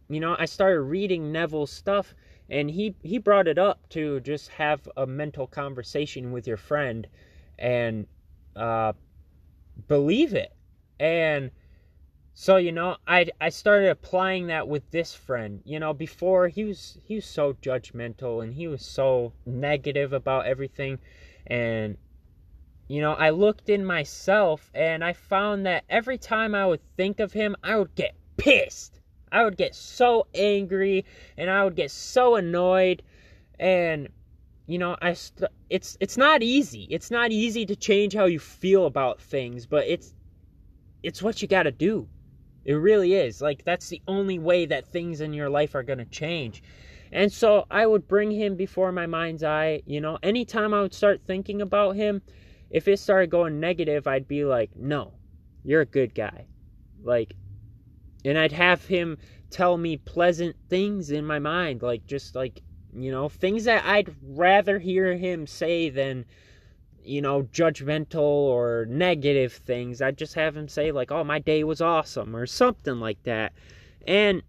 [0.09, 2.15] you know, I started reading Neville's stuff
[2.49, 7.09] and he he brought it up to just have a mental conversation with your friend
[7.59, 8.07] and
[8.55, 8.93] uh
[9.89, 10.53] believe it.
[10.99, 11.51] And
[12.35, 15.63] so, you know, I I started applying that with this friend.
[15.65, 20.47] You know, before he was he was so judgmental and he was so negative about
[20.47, 20.99] everything
[21.47, 21.97] and
[22.89, 27.19] you know, I looked in myself and I found that every time I would think
[27.19, 29.01] of him, I would get pissed.
[29.33, 31.05] I would get so angry
[31.37, 33.03] and I would get so annoyed
[33.59, 34.09] and
[34.67, 36.87] you know, I st- it's it's not easy.
[36.91, 40.15] It's not easy to change how you feel about things, but it's
[41.03, 42.09] it's what you got to do.
[42.65, 43.41] It really is.
[43.41, 46.65] Like, that's the only way that things in your life are going to change.
[47.13, 49.83] And so I would bring him before my mind's eye.
[49.87, 52.23] You know, anytime I would start thinking about him,
[52.71, 55.13] if it started going negative, I'd be like, no,
[55.63, 56.47] you're a good guy.
[57.05, 57.35] Like,
[58.25, 59.19] and I'd have him
[59.51, 62.63] tell me pleasant things in my mind, like, just like,
[62.97, 66.25] you know, things that I'd rather hear him say than
[67.07, 70.03] you know, judgmental or negative things.
[70.03, 73.53] I'd just have him say, like, oh, my day was awesome or something like that.
[74.07, 74.43] And,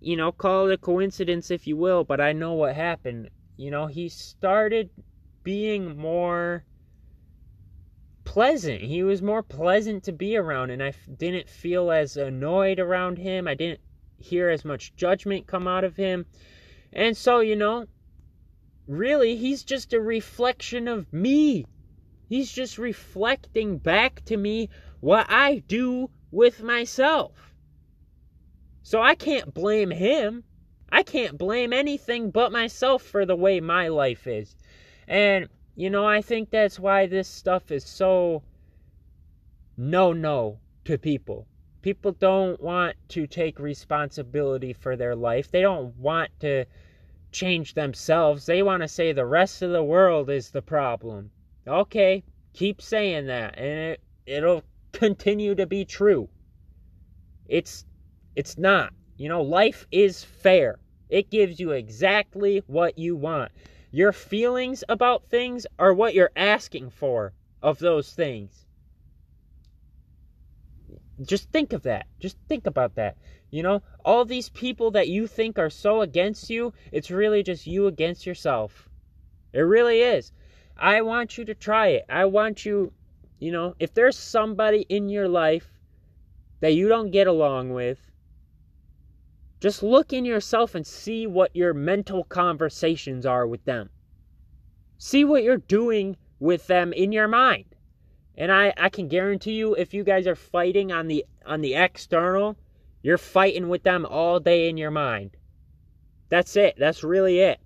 [0.00, 3.30] you know, call it a coincidence if you will, but I know what happened.
[3.56, 4.90] You know, he started
[5.42, 6.64] being more
[8.24, 8.82] pleasant.
[8.82, 13.48] He was more pleasant to be around, and I didn't feel as annoyed around him.
[13.48, 13.80] I didn't
[14.18, 16.26] hear as much judgment come out of him.
[16.92, 17.86] And so, you know,
[18.86, 21.66] really, he's just a reflection of me.
[22.28, 24.68] He's just reflecting back to me
[25.00, 27.54] what I do with myself.
[28.82, 30.44] So I can't blame him.
[30.90, 34.56] I can't blame anything but myself for the way my life is.
[35.06, 38.42] And, you know, I think that's why this stuff is so
[39.76, 41.46] no no to people.
[41.80, 45.50] People don't want to take responsibility for their life.
[45.50, 46.64] They don't want to
[47.30, 48.46] change themselves.
[48.46, 51.30] They want to say the rest of the world is the problem.
[51.66, 56.28] Okay, keep saying that and it it'll continue to be true.
[57.46, 57.84] It's
[58.34, 58.92] it's not.
[59.16, 60.78] You know, life is fair.
[61.08, 63.52] It gives you exactly what you want.
[63.90, 68.66] Your feelings about things are what you're asking for of those things.
[71.22, 72.06] Just think of that.
[72.20, 73.16] Just think about that.
[73.50, 77.66] You know, all these people that you think are so against you, it's really just
[77.66, 78.88] you against yourself.
[79.52, 80.32] It really is.
[80.76, 82.04] I want you to try it.
[82.08, 82.92] I want you,
[83.38, 85.68] you know, if there's somebody in your life
[86.60, 87.98] that you don't get along with,
[89.60, 93.90] just look in yourself and see what your mental conversations are with them.
[94.98, 97.64] See what you're doing with them in your mind.
[98.38, 101.74] And I, I can guarantee you if you guys are fighting on the on the
[101.74, 102.56] external,
[103.02, 105.36] you're fighting with them all day in your mind.
[106.28, 106.76] That's it.
[106.78, 107.58] That's really it.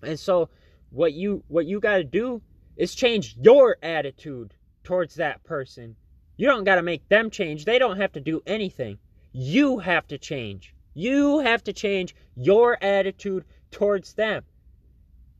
[0.00, 0.48] And so
[0.90, 2.40] what you what you got to do
[2.76, 5.96] is change your attitude towards that person.
[6.36, 7.64] You don't got to make them change.
[7.64, 8.98] They don't have to do anything.
[9.32, 10.72] You have to change.
[10.94, 14.44] You have to change your attitude towards them.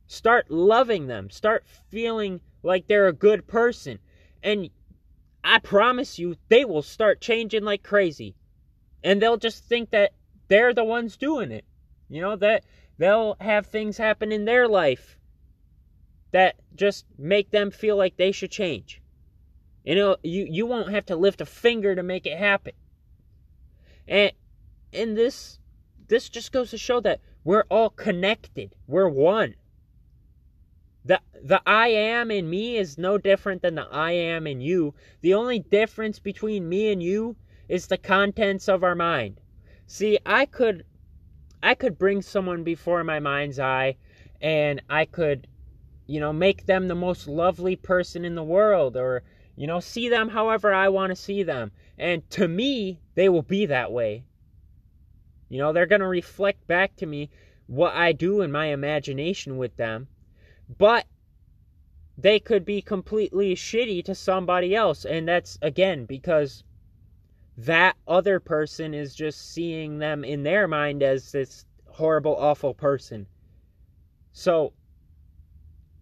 [0.07, 1.29] Start loving them.
[1.29, 3.97] Start feeling like they're a good person.
[4.43, 4.69] And
[5.43, 8.35] I promise you, they will start changing like crazy
[9.03, 10.13] and they'll just think that
[10.47, 11.65] they're the ones doing it.
[12.09, 12.65] You know, that
[12.97, 15.17] they'll have things happen in their life
[16.31, 19.01] that just make them feel like they should change.
[19.83, 22.73] You know, you, you won't have to lift a finger to make it happen.
[24.07, 24.31] And
[24.91, 25.59] in this
[26.07, 28.75] this just goes to show that we're all connected.
[28.85, 29.55] We're one.
[31.03, 34.93] The the I am in me is no different than the I am in you.
[35.21, 37.35] The only difference between me and you
[37.67, 39.39] is the contents of our mind.
[39.87, 40.85] See, I could
[41.63, 43.97] I could bring someone before my mind's eye
[44.41, 45.47] and I could,
[46.05, 49.23] you know, make them the most lovely person in the world or,
[49.55, 51.71] you know, see them however I want to see them.
[51.97, 54.23] And to me, they will be that way.
[55.49, 57.29] You know, they're going to reflect back to me
[57.67, 60.07] what I do in my imagination with them.
[60.77, 61.05] But
[62.17, 65.05] they could be completely shitty to somebody else.
[65.05, 66.63] And that's, again, because
[67.57, 73.27] that other person is just seeing them in their mind as this horrible, awful person.
[74.33, 74.73] So,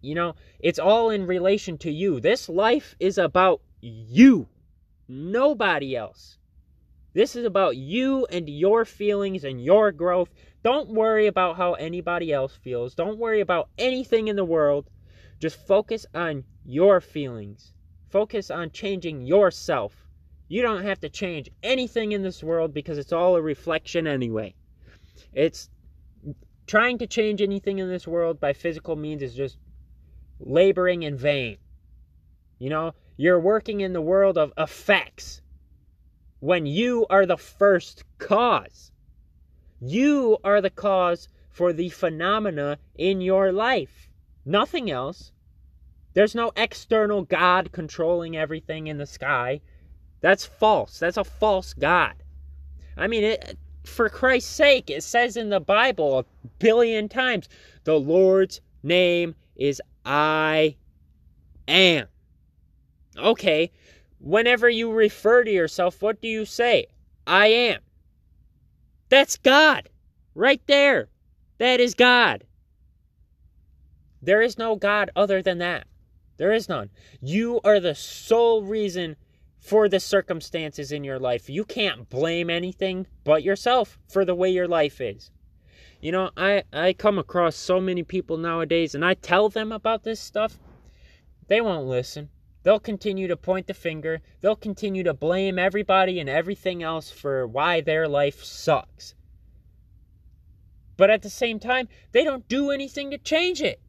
[0.01, 2.19] you know, it's all in relation to you.
[2.19, 4.47] This life is about you,
[5.07, 6.37] nobody else.
[7.13, 10.29] This is about you and your feelings and your growth.
[10.63, 12.93] Don't worry about how anybody else feels.
[12.93, 14.89] Don't worry about anything in the world.
[15.39, 17.73] Just focus on your feelings.
[18.09, 20.07] Focus on changing yourself.
[20.49, 24.55] You don't have to change anything in this world because it's all a reflection anyway.
[25.31, 25.69] It's
[26.67, 29.57] trying to change anything in this world by physical means is just
[30.39, 31.57] laboring in vain.
[32.57, 35.41] You know, you're working in the world of effects
[36.39, 38.91] when you are the first cause.
[39.81, 44.09] You are the cause for the phenomena in your life,
[44.45, 45.31] nothing else.
[46.13, 49.61] There's no external God controlling everything in the sky.
[50.21, 50.99] That's false.
[50.99, 52.15] That's a false God.
[52.97, 56.25] I mean, it, for Christ's sake, it says in the Bible a
[56.59, 57.47] billion times
[57.85, 60.75] the Lord's name is I
[61.67, 62.07] am.
[63.17, 63.71] Okay,
[64.19, 66.87] whenever you refer to yourself, what do you say?
[67.25, 67.79] I am.
[69.09, 69.89] That's God.
[70.35, 71.09] Right there.
[71.57, 72.45] That is God.
[74.21, 75.87] There is no God other than that.
[76.37, 76.89] There is none.
[77.21, 79.17] You are the sole reason
[79.59, 81.49] for the circumstances in your life.
[81.49, 85.31] You can't blame anything but yourself for the way your life is.
[86.01, 90.03] You know, I, I come across so many people nowadays and I tell them about
[90.03, 90.57] this stuff.
[91.47, 92.29] They won't listen.
[92.69, 94.21] They'll continue to point the finger.
[94.41, 99.15] They'll continue to blame everybody and everything else for why their life sucks.
[100.95, 103.81] But at the same time, they don't do anything to change it.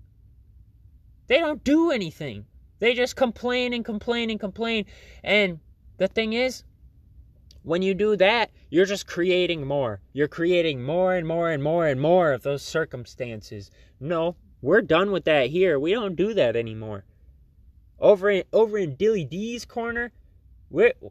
[1.26, 2.46] They don't do anything.
[2.78, 4.86] They just complain and complain and complain.
[5.22, 5.60] And
[5.98, 6.64] the thing is,
[7.62, 10.00] when you do that, you're just creating more.
[10.14, 13.70] You're creating more and more and more and more of those circumstances.
[14.00, 15.78] No, we're done with that here.
[15.78, 17.04] We don't do that anymore.
[18.00, 20.12] Over in over in Dilly D's corner,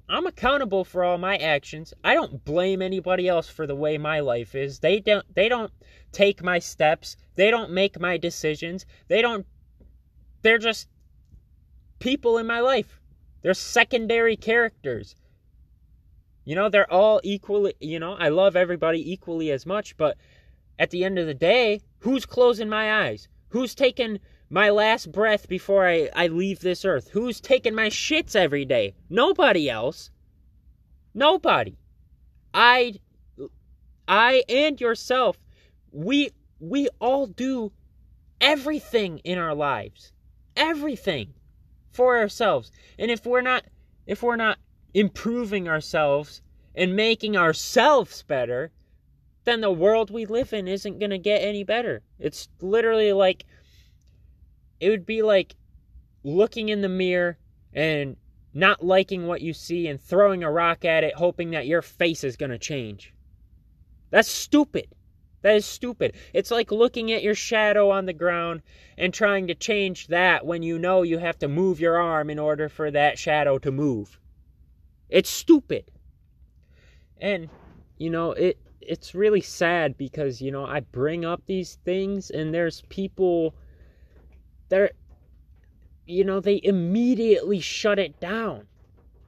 [0.09, 1.93] I'm accountable for all my actions.
[2.03, 4.79] I don't blame anybody else for the way my life is.
[4.79, 5.71] They don't they don't
[6.11, 7.15] take my steps.
[7.35, 8.85] They don't make my decisions.
[9.07, 9.45] They don't
[10.41, 10.87] they're just
[11.99, 12.99] people in my life.
[13.41, 15.15] They're secondary characters.
[16.45, 20.17] You know, they're all equally, you know, I love everybody equally as much, but
[20.79, 23.27] at the end of the day, who's closing my eyes?
[23.49, 27.09] Who's taking my last breath before I, I leave this earth?
[27.09, 28.95] Who's taking my shits every day?
[29.09, 30.09] Nobody else.
[31.13, 31.77] Nobody.
[32.53, 32.95] I
[34.07, 35.37] I and yourself,
[35.91, 37.71] we we all do
[38.41, 40.13] everything in our lives.
[40.55, 41.33] Everything
[41.91, 42.71] for ourselves.
[42.97, 43.63] And if we're not
[44.07, 44.57] if we're not
[44.93, 46.41] improving ourselves
[46.73, 48.71] and making ourselves better,
[49.43, 52.01] then the world we live in isn't going to get any better.
[52.17, 53.45] It's literally like
[54.79, 55.55] it would be like
[56.23, 57.37] looking in the mirror
[57.73, 58.15] and
[58.53, 62.23] not liking what you see and throwing a rock at it hoping that your face
[62.23, 63.13] is going to change.
[64.09, 64.87] That's stupid.
[65.41, 66.15] That is stupid.
[66.33, 68.61] It's like looking at your shadow on the ground
[68.97, 72.39] and trying to change that when you know you have to move your arm in
[72.39, 74.19] order for that shadow to move.
[75.07, 75.91] It's stupid.
[77.21, 77.49] And
[77.97, 82.53] you know, it it's really sad because, you know, I bring up these things and
[82.53, 83.53] there's people
[84.69, 84.93] that
[86.09, 88.65] you know, they immediately shut it down.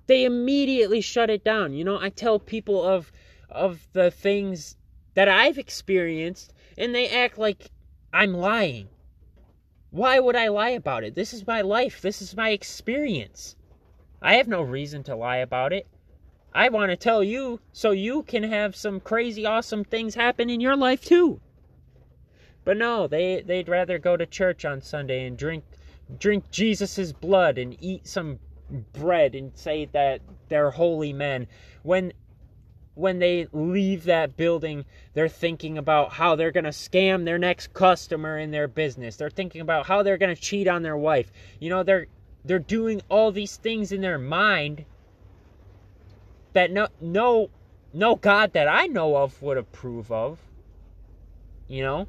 [0.08, 1.74] They immediately shut it down.
[1.74, 3.12] You know, I tell people of
[3.50, 4.78] of the things
[5.14, 7.70] that I've experienced, and they act like
[8.12, 8.90] I'm lying.
[9.92, 11.14] Why would I lie about it?
[11.14, 12.02] This is my life.
[12.02, 13.56] This is my experience.
[14.22, 15.88] I have no reason to lie about it.
[16.54, 20.62] I want to tell you so you can have some crazy awesome things happen in
[20.62, 21.42] your life too.
[22.64, 25.64] But no, they they'd rather go to church on Sunday and drink
[26.20, 28.40] drink Jesus's blood and eat some
[28.94, 31.48] bread and say that they're holy men
[31.84, 32.14] when
[32.94, 37.74] when they leave that building, they're thinking about how they're going to scam their next
[37.74, 39.16] customer in their business.
[39.16, 41.32] They're thinking about how they're going to cheat on their wife.
[41.60, 42.08] You know, they're
[42.44, 44.86] they're doing all these things in their mind
[46.54, 47.50] that no no
[47.94, 50.40] no God that I know of would approve of.
[51.68, 52.08] You know?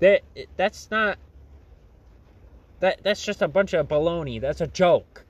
[0.00, 0.22] That
[0.56, 1.18] that's not
[2.80, 4.40] that that's just a bunch of baloney.
[4.40, 5.24] That's a joke.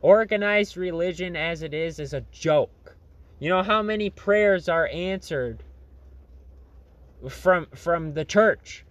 [0.00, 2.96] Organized religion as it is is a joke.
[3.38, 5.62] You know how many prayers are answered
[7.28, 8.84] from from the church?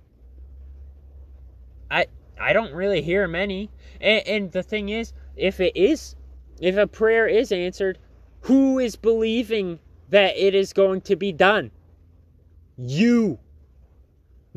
[1.91, 2.07] I
[2.39, 3.69] I don't really hear many.
[3.99, 6.15] And, and the thing is, if it is,
[6.61, 7.97] if a prayer is answered,
[8.41, 9.79] who is believing
[10.09, 11.71] that it is going to be done?
[12.77, 13.39] You.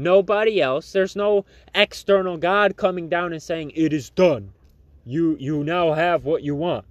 [0.00, 0.92] Nobody else.
[0.92, 1.44] There's no
[1.74, 4.50] external God coming down and saying, It is done.
[5.04, 6.86] You, you now have what you want.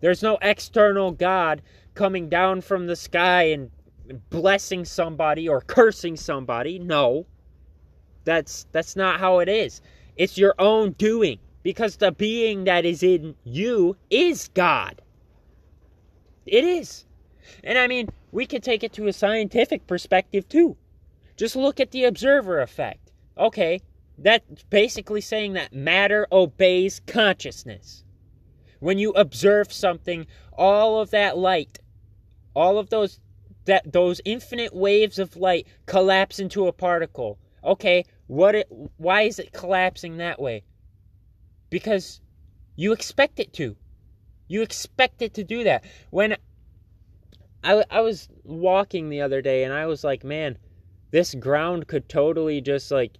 [0.00, 1.62] There's no external God
[1.94, 3.70] coming down from the sky and
[4.30, 6.80] blessing somebody or cursing somebody.
[6.80, 7.26] No.
[8.24, 9.80] That's that's not how it is.
[10.16, 15.00] It's your own doing because the being that is in you is God.
[16.44, 17.04] It is.
[17.62, 20.76] And I mean, we can take it to a scientific perspective too.
[21.38, 23.12] Just look at the observer effect.
[23.38, 23.80] Okay,
[24.18, 28.04] that's basically saying that matter obeys consciousness.
[28.80, 31.78] When you observe something, all of that light,
[32.54, 33.20] all of those
[33.66, 37.38] that those infinite waves of light collapse into a particle.
[37.62, 38.66] Okay, what it
[38.96, 40.64] why is it collapsing that way?
[41.70, 42.20] Because
[42.74, 43.76] you expect it to.
[44.48, 45.84] You expect it to do that.
[46.10, 46.36] When
[47.62, 50.58] I, I was walking the other day and I was like, man,
[51.10, 53.18] this ground could totally just like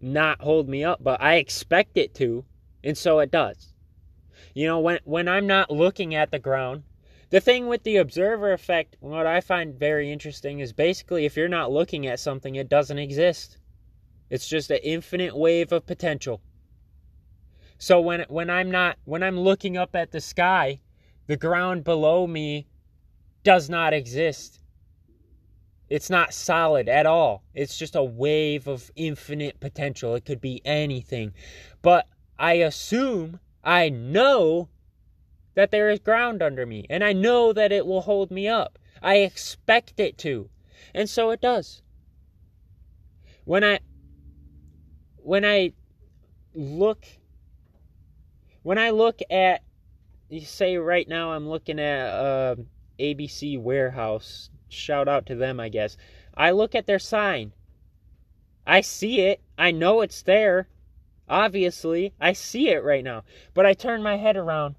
[0.00, 2.44] not hold me up, but I expect it to,
[2.82, 3.72] and so it does.
[4.54, 6.82] You know, when when I'm not looking at the ground,
[7.30, 11.48] the thing with the observer effect, what I find very interesting is basically if you're
[11.48, 13.58] not looking at something, it doesn't exist.
[14.28, 16.40] It's just an infinite wave of potential.
[17.78, 20.80] So when when I'm not when I'm looking up at the sky,
[21.26, 22.66] the ground below me
[23.44, 24.61] does not exist.
[25.92, 27.44] It's not solid at all.
[27.52, 30.14] It's just a wave of infinite potential.
[30.14, 31.34] It could be anything.
[31.82, 34.70] But I assume, I know
[35.54, 38.78] that there is ground under me, and I know that it will hold me up.
[39.02, 40.48] I expect it to.
[40.94, 41.82] And so it does.
[43.44, 43.80] When I
[45.18, 45.74] when I
[46.54, 47.04] look
[48.62, 49.62] when I look at
[50.30, 52.56] you say right now I'm looking at uh,
[52.98, 55.96] ABC warehouse shout out to them, I guess.
[56.34, 57.52] I look at their sign.
[58.66, 59.40] I see it.
[59.58, 60.68] I know it's there.
[61.28, 63.24] Obviously, I see it right now.
[63.54, 64.76] But I turn my head around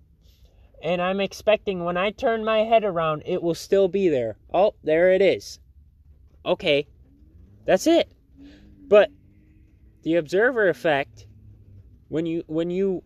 [0.84, 4.36] and I'm expecting when I turn my head around, it will still be there.
[4.54, 5.60] Oh, there it is.
[6.46, 6.88] Okay.
[7.66, 8.12] That's it.
[8.88, 9.10] But
[10.02, 11.26] the observer effect
[12.10, 13.02] when you when you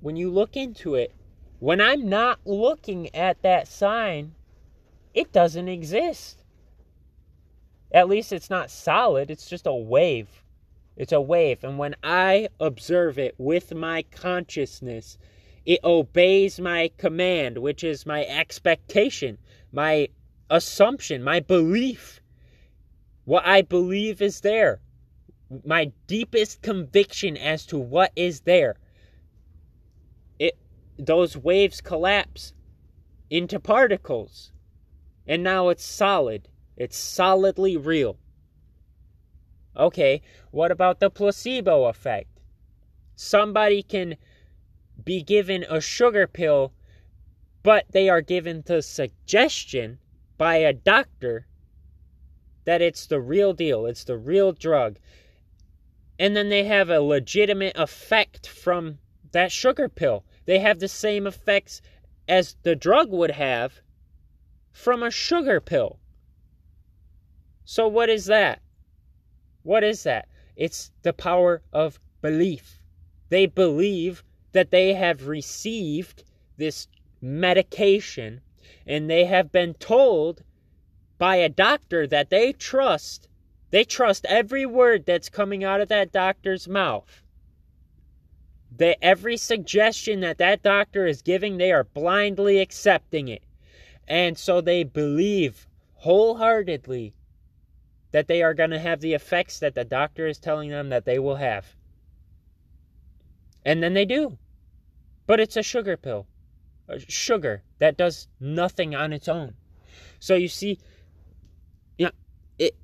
[0.00, 1.12] when you look into it,
[1.58, 4.34] when I'm not looking at that sign,
[5.18, 6.44] it doesn't exist.
[7.90, 10.44] At least it's not solid, it's just a wave.
[10.96, 11.64] It's a wave.
[11.64, 15.18] And when I observe it with my consciousness,
[15.66, 19.38] it obeys my command, which is my expectation,
[19.72, 20.08] my
[20.50, 22.20] assumption, my belief.
[23.24, 24.78] What I believe is there.
[25.64, 28.76] My deepest conviction as to what is there.
[30.38, 30.56] It
[30.96, 32.52] those waves collapse
[33.30, 34.52] into particles
[35.28, 36.48] and now it's solid.
[36.76, 38.16] It's solidly real.
[39.76, 42.40] Okay, what about the placebo effect?
[43.14, 44.16] Somebody can
[45.04, 46.72] be given a sugar pill,
[47.62, 49.98] but they are given the suggestion
[50.38, 51.46] by a doctor
[52.64, 54.98] that it's the real deal, it's the real drug.
[56.18, 58.98] And then they have a legitimate effect from
[59.32, 60.24] that sugar pill.
[60.46, 61.80] They have the same effects
[62.26, 63.80] as the drug would have,
[64.78, 65.98] from a sugar pill.
[67.64, 68.62] So, what is that?
[69.64, 70.28] What is that?
[70.54, 72.80] It's the power of belief.
[73.28, 74.22] They believe
[74.52, 76.22] that they have received
[76.56, 76.86] this
[77.20, 78.40] medication
[78.86, 80.44] and they have been told
[81.18, 83.28] by a doctor that they trust.
[83.70, 87.24] They trust every word that's coming out of that doctor's mouth.
[88.76, 93.42] That every suggestion that that doctor is giving, they are blindly accepting it.
[94.08, 97.14] And so they believe wholeheartedly
[98.10, 101.04] that they are going to have the effects that the doctor is telling them that
[101.04, 101.66] they will have.
[103.64, 104.38] And then they do.
[105.26, 106.26] But it's a sugar pill.
[107.06, 109.54] Sugar that does nothing on its own.
[110.20, 110.78] So you see,
[111.98, 112.12] you know,
[112.58, 112.74] it,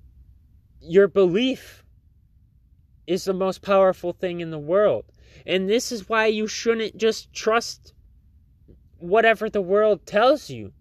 [0.83, 1.85] your belief
[3.07, 5.07] is the most powerful thing in the world.
[5.47, 7.95] And this is why you shouldn't just trust
[8.99, 10.73] whatever the world tells you.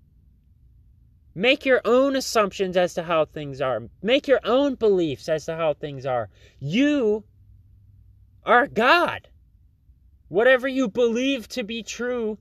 [1.36, 3.90] Make your own assumptions as to how things are.
[4.02, 6.30] Make your own beliefs as to how things are.
[6.60, 7.24] You
[8.46, 9.28] are God.
[10.28, 12.38] Whatever you believe to be true,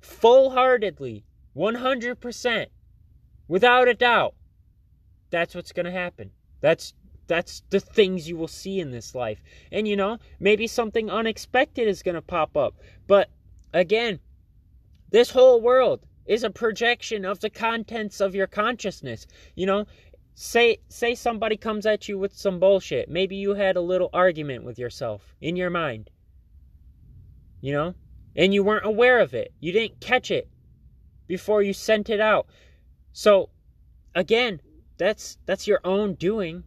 [0.00, 1.24] full heartedly,
[1.56, 2.66] 100%,
[3.46, 4.34] without a doubt,
[5.30, 6.30] that's what's going to happen.
[6.60, 6.94] That's
[7.28, 9.42] that's the things you will see in this life.
[9.70, 12.74] And you know, maybe something unexpected is going to pop up.
[13.06, 13.28] But
[13.72, 14.18] again,
[15.10, 19.26] this whole world is a projection of the contents of your consciousness.
[19.56, 19.86] You know,
[20.34, 23.08] say say somebody comes at you with some bullshit.
[23.08, 26.10] Maybe you had a little argument with yourself in your mind.
[27.60, 27.94] You know?
[28.36, 29.52] And you weren't aware of it.
[29.58, 30.48] You didn't catch it
[31.26, 32.46] before you sent it out.
[33.12, 33.48] So
[34.14, 34.60] again,
[34.98, 36.62] that's that's your own doing.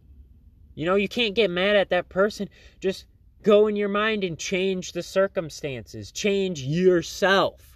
[0.74, 2.48] You know, you can't get mad at that person.
[2.80, 3.06] Just
[3.42, 6.10] go in your mind and change the circumstances.
[6.10, 7.71] Change yourself.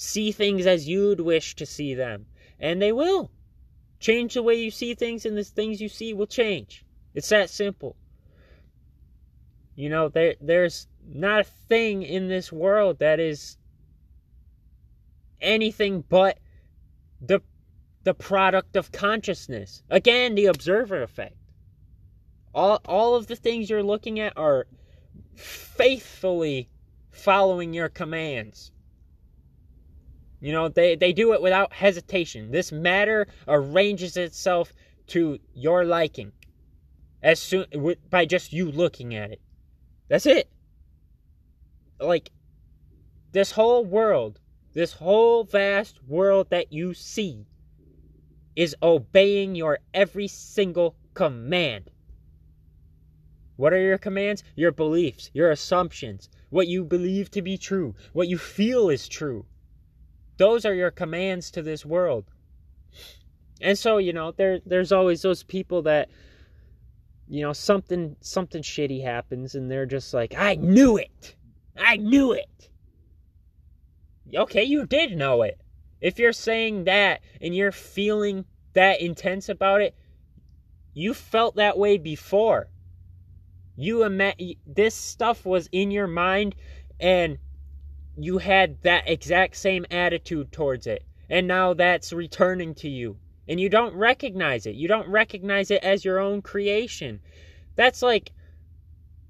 [0.00, 2.26] See things as you'd wish to see them.
[2.60, 3.32] And they will.
[3.98, 6.84] Change the way you see things, and the things you see will change.
[7.14, 7.96] It's that simple.
[9.74, 13.56] You know, there there's not a thing in this world that is
[15.40, 16.38] anything but
[17.20, 17.40] the
[18.04, 19.82] the product of consciousness.
[19.90, 21.34] Again, the observer effect.
[22.54, 24.68] All, all of the things you're looking at are
[25.34, 26.68] faithfully
[27.10, 28.70] following your commands.
[30.40, 32.50] You know, they, they do it without hesitation.
[32.50, 34.72] This matter arranges itself
[35.08, 36.32] to your liking
[37.22, 37.66] as soon
[38.10, 39.40] by just you looking at it.
[40.08, 40.48] That's it.
[42.00, 42.30] Like
[43.32, 44.38] this whole world,
[44.74, 47.46] this whole vast world that you see
[48.54, 51.90] is obeying your every single command.
[53.56, 54.44] What are your commands?
[54.54, 59.46] Your beliefs, your assumptions, what you believe to be true, what you feel is true.
[60.38, 62.24] Those are your commands to this world.
[63.60, 66.08] And so, you know, there there's always those people that
[67.28, 71.36] you know, something something shitty happens and they're just like, "I knew it.
[71.76, 72.70] I knew it."
[74.34, 75.60] Okay, you did know it.
[76.00, 79.94] If you're saying that and you're feeling that intense about it,
[80.94, 82.68] you felt that way before.
[83.76, 84.34] You ima-
[84.66, 86.54] this stuff was in your mind
[87.00, 87.38] and
[88.24, 91.04] you had that exact same attitude towards it.
[91.30, 93.18] And now that's returning to you.
[93.46, 94.74] And you don't recognize it.
[94.74, 97.20] You don't recognize it as your own creation.
[97.76, 98.32] That's like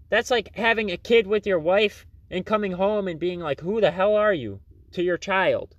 [0.09, 3.81] that's like having a kid with your wife and coming home and being like, "Who
[3.81, 4.61] the hell are you?"
[4.93, 5.75] to your child.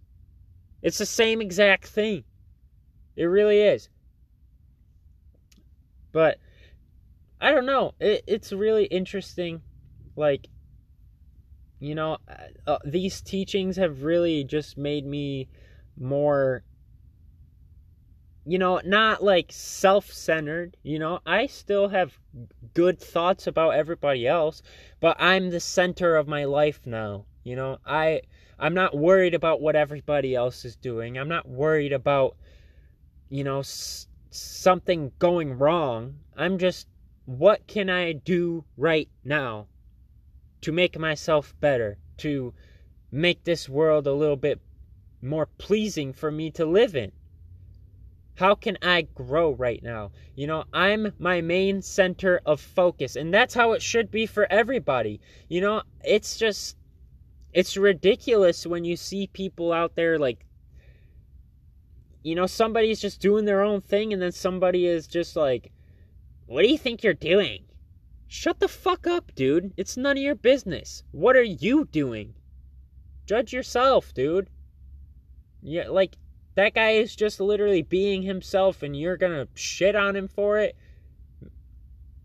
[0.81, 2.23] It's the same exact thing.
[3.15, 3.89] It really is.
[6.11, 6.39] But
[7.41, 7.95] I don't know.
[7.99, 9.61] It, it's really interesting.
[10.15, 10.47] Like,
[11.79, 15.47] you know, uh, uh these teachings have really just made me
[15.97, 16.63] more,
[18.45, 20.77] you know, not like self centered.
[20.83, 22.19] You know, I still have
[22.73, 24.61] good thoughts about everybody else,
[24.99, 27.25] but I'm the center of my life now.
[27.43, 28.21] You know, I
[28.59, 31.17] I'm not worried about what everybody else is doing.
[31.17, 32.35] I'm not worried about,
[33.29, 36.19] you know, s- something going wrong.
[36.35, 36.87] I'm just,
[37.25, 39.67] what can I do right now
[40.61, 42.53] to make myself better, to
[43.11, 44.59] make this world a little bit
[45.21, 47.11] more pleasing for me to live in?
[48.35, 50.11] How can I grow right now?
[50.35, 54.47] You know, I'm my main center of focus, and that's how it should be for
[54.49, 55.19] everybody.
[55.49, 56.77] You know, it's just
[57.53, 60.45] it's ridiculous when you see people out there like
[62.23, 65.71] you know somebody's just doing their own thing and then somebody is just like
[66.45, 67.63] what do you think you're doing
[68.29, 69.73] shut the fuck up dude.
[69.75, 71.03] It's none of your business.
[71.11, 72.35] What are you doing?
[73.25, 74.49] Judge yourself dude.
[75.61, 76.15] Yeah like
[76.55, 80.77] that guy is just literally being himself and you're gonna shit on him for it?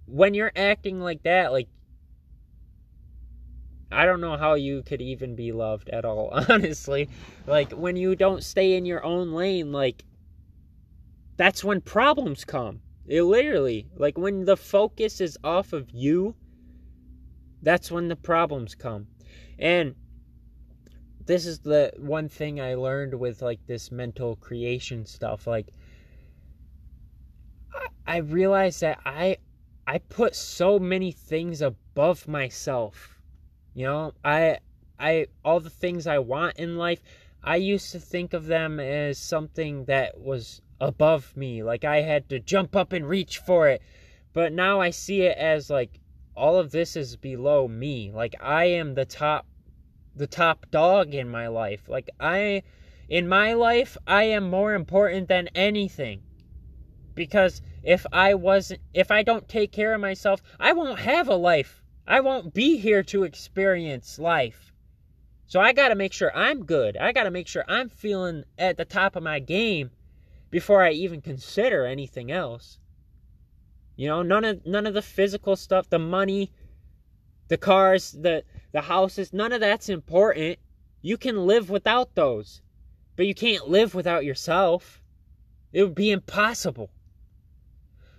[0.07, 1.69] When you're acting like that like
[3.91, 7.09] I don't know how you could even be loved at all, honestly.
[7.47, 10.05] Like, when you don't stay in your own lane, like,
[11.37, 12.81] that's when problems come.
[13.07, 16.35] It literally, like, when the focus is off of you,
[17.63, 19.07] that's when the problems come.
[19.59, 19.95] And
[21.27, 25.47] this is the one thing I learned with, like, this mental creation stuff.
[25.47, 25.69] Like,
[28.07, 29.39] I realized that I
[29.87, 33.15] I put so many things above myself
[33.75, 34.59] you know, I
[34.99, 37.03] I all the things I want in life,
[37.43, 42.29] I used to think of them as something that was above me, like I had
[42.29, 43.81] to jump up and reach for it.
[44.35, 46.01] But now I see it as like
[46.37, 48.11] all of this is below me.
[48.13, 49.47] Like I am the top
[50.15, 51.89] the top dog in my life.
[51.89, 52.63] Like I
[53.09, 56.23] In my life, I am more important than anything.
[57.15, 61.37] Because if I wasn't if I don't take care of myself, I won't have a
[61.37, 61.83] life.
[62.07, 64.73] I won't be here to experience life.
[65.47, 66.97] So I got to make sure I'm good.
[66.97, 69.91] I got to make sure I'm feeling at the top of my game
[70.55, 72.79] before I even consider anything else.
[73.97, 76.53] You know, none of none of the physical stuff, the money,
[77.49, 80.61] the cars, the the houses, none of that's important.
[81.03, 82.63] You can live without those.
[83.17, 85.03] But you can't live without yourself.
[85.73, 86.89] It would be impossible.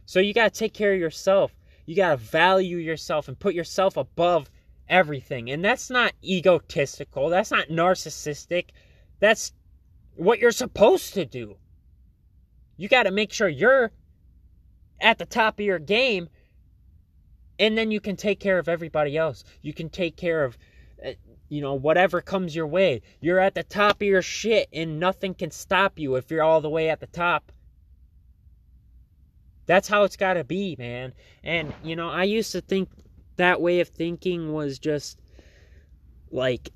[0.05, 1.55] So you got to take care of yourself.
[1.85, 4.51] You got to value yourself and put yourself above
[4.89, 5.51] everything.
[5.51, 7.29] And that's not egotistical.
[7.29, 8.71] That's not narcissistic.
[9.21, 9.53] That's
[10.17, 11.55] what you're supposed to do.
[12.77, 13.91] You got to make sure you're
[14.99, 16.29] at the top of your game
[17.59, 19.43] and then you can take care of everybody else.
[19.61, 20.57] You can take care of
[21.05, 21.11] uh,
[21.49, 23.01] you know whatever comes your way.
[23.21, 26.61] You're at the top of your shit and nothing can stop you if you're all
[26.61, 27.51] the way at the top.
[29.67, 31.13] That's how it's got to be, man.
[31.43, 32.89] And you know, I used to think
[33.37, 35.19] that way of thinking was just
[36.31, 36.69] like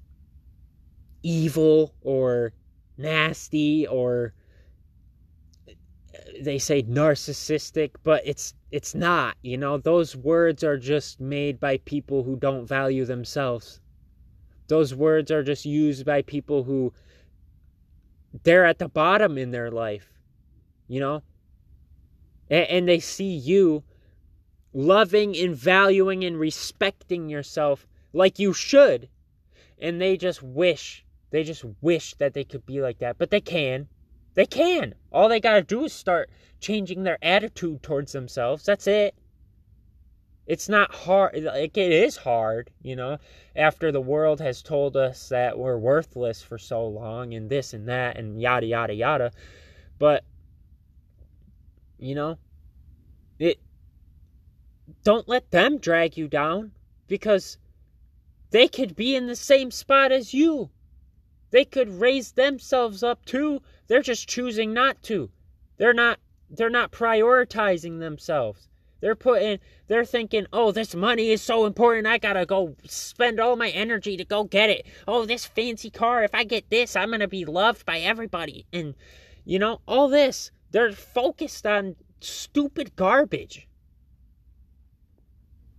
[1.24, 2.54] evil or
[2.98, 4.34] nasty or
[6.42, 11.78] they say narcissistic but it's it's not you know those words are just made by
[11.86, 13.80] people who don't value themselves
[14.68, 16.94] those words are just used by people who
[18.44, 20.12] they're at the bottom in their life
[20.88, 21.22] you know
[22.50, 23.84] and, and they see you
[24.74, 29.10] loving and valuing and respecting yourself like you should.
[29.80, 33.18] And they just wish, they just wish that they could be like that.
[33.18, 33.88] But they can.
[34.34, 34.96] They can.
[35.12, 38.66] All they got to do is start changing their attitude towards themselves.
[38.66, 39.16] That's it.
[40.46, 41.44] It's not hard.
[41.44, 43.20] Like, it is hard, you know,
[43.56, 47.88] after the world has told us that we're worthless for so long and this and
[47.88, 49.32] that and yada, yada, yada.
[50.00, 50.24] But,
[52.00, 52.40] you know,
[53.38, 53.60] it
[55.04, 56.72] don't let them drag you down
[57.08, 57.58] because
[58.50, 60.72] they could be in the same spot as you.
[61.52, 63.62] They could raise themselves up too.
[63.88, 65.30] They're just choosing not to.
[65.78, 66.20] They're not
[66.50, 68.68] they're not prioritizing themselves.
[69.02, 72.06] They're putting they're thinking, "Oh, this money is so important.
[72.06, 74.86] I got to go spend all my energy to go get it.
[75.08, 78.66] Oh, this fancy car, if I get this, I'm going to be loved by everybody."
[78.74, 78.96] And
[79.46, 83.68] you know, all this, they're focused on stupid garbage.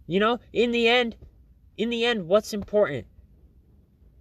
[0.06, 1.16] You know, in the end,
[1.76, 3.06] in the end, what's important?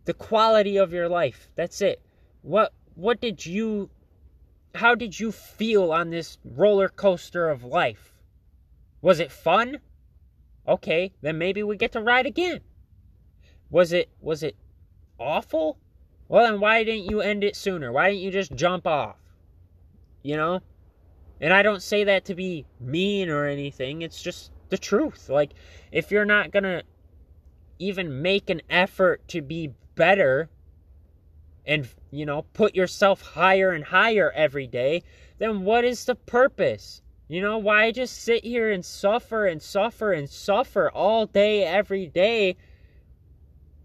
[0.10, 1.52] The quality of your life.
[1.54, 2.02] That's it.
[2.42, 3.92] What what did you
[4.74, 8.12] how did you feel on this roller coaster of life?
[9.04, 9.78] Was it fun?
[10.68, 12.62] Okay, then maybe we get to ride again.
[13.70, 14.56] Was it was it
[15.20, 15.78] awful?
[16.28, 17.92] Well, then why didn't you end it sooner?
[17.92, 19.20] Why didn't you just jump off?
[20.24, 20.62] You know?
[21.40, 24.02] And I don't say that to be mean or anything.
[24.02, 25.30] It's just the truth.
[25.30, 25.52] Like,
[25.92, 26.82] if you're not going to
[27.78, 29.70] even make an effort to be
[30.00, 30.50] better
[31.66, 35.04] and, you know, put yourself higher and higher every day,
[35.40, 37.02] then what is the purpose?
[37.28, 42.08] You know, why just sit here and suffer and suffer and suffer all day, every
[42.08, 42.56] day?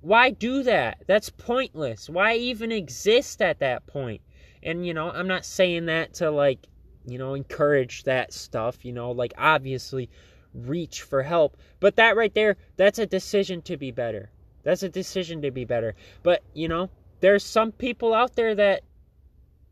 [0.02, 1.02] Why do that?
[1.08, 2.08] That's pointless.
[2.08, 4.22] Why even exist at that point?
[4.62, 6.68] And, you know, I'm not saying that to, like,
[7.04, 8.84] you know, encourage that stuff.
[8.84, 10.08] You know, like, obviously,
[10.54, 11.56] reach for help.
[11.80, 14.30] But that right there, that's a decision to be better.
[14.64, 15.94] That's a decision to be better.
[16.22, 16.90] But, you know,
[17.20, 18.82] there's some people out there that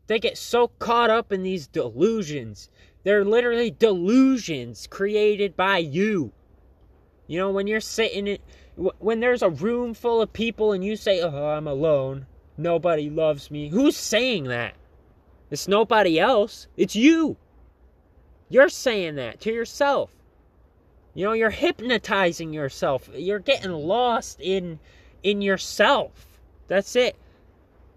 [0.07, 2.69] they get so caught up in these delusions.
[3.03, 6.31] They're literally delusions created by you.
[7.27, 8.37] You know, when you're sitting in,
[8.75, 12.25] when there's a room full of people and you say, "Oh, I'm alone.
[12.57, 14.75] Nobody loves me." Who's saying that?
[15.49, 16.67] It's nobody else.
[16.75, 17.37] It's you.
[18.49, 20.11] You're saying that to yourself.
[21.13, 23.09] You know, you're hypnotizing yourself.
[23.13, 24.79] You're getting lost in
[25.21, 26.39] in yourself.
[26.67, 27.15] That's it.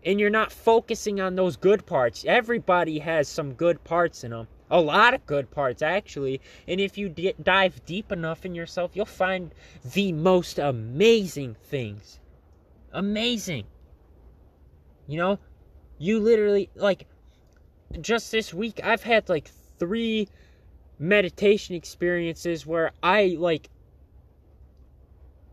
[0.05, 2.25] And you're not focusing on those good parts.
[2.27, 4.47] Everybody has some good parts in them.
[4.71, 6.41] A lot of good parts, actually.
[6.69, 9.53] And if you d- dive deep enough in yourself, you'll find
[9.95, 12.21] the most amazing things.
[12.93, 13.65] Amazing.
[15.09, 15.39] You know,
[15.99, 17.07] you literally, like,
[18.01, 19.49] just this week, I've had like
[19.79, 20.29] three
[20.99, 23.69] meditation experiences where I like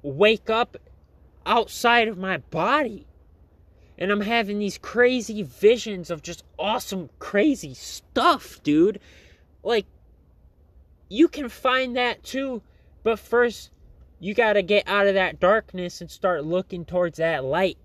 [0.02, 0.78] wake up
[1.46, 3.06] outside of my body
[3.98, 9.00] and I'm having these crazy visions of just awesome, crazy stuff, dude.
[9.64, 9.86] Like,
[11.10, 12.62] you can find that too,
[13.04, 13.72] but first,
[14.20, 17.78] you gotta get out of that darkness and start looking towards that light.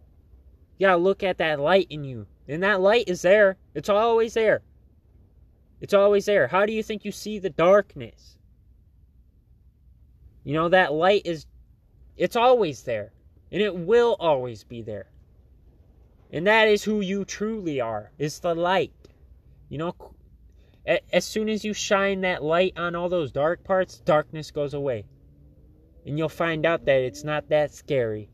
[0.79, 2.27] You gotta look at that light in you.
[2.47, 3.57] And that light is there.
[3.75, 4.63] It's always there.
[5.81, 6.49] It's always there.
[6.49, 8.37] How do you think you see the darkness?
[10.45, 11.47] You know, that light is,
[12.17, 13.13] it's always there.
[13.53, 15.07] And it will always be there.
[16.31, 18.93] And that is who you truly are, is the light.
[19.69, 19.95] You know,
[21.13, 25.05] as soon as you shine that light on all those dark parts, darkness goes away.
[26.07, 28.29] And you'll find out that it's not that scary.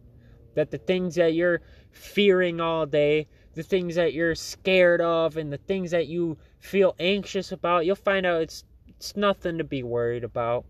[0.54, 5.52] That the things that you're fearing all day, the things that you're scared of, and
[5.52, 9.82] the things that you feel anxious about, you'll find out it's it's nothing to be
[9.82, 10.64] worried about.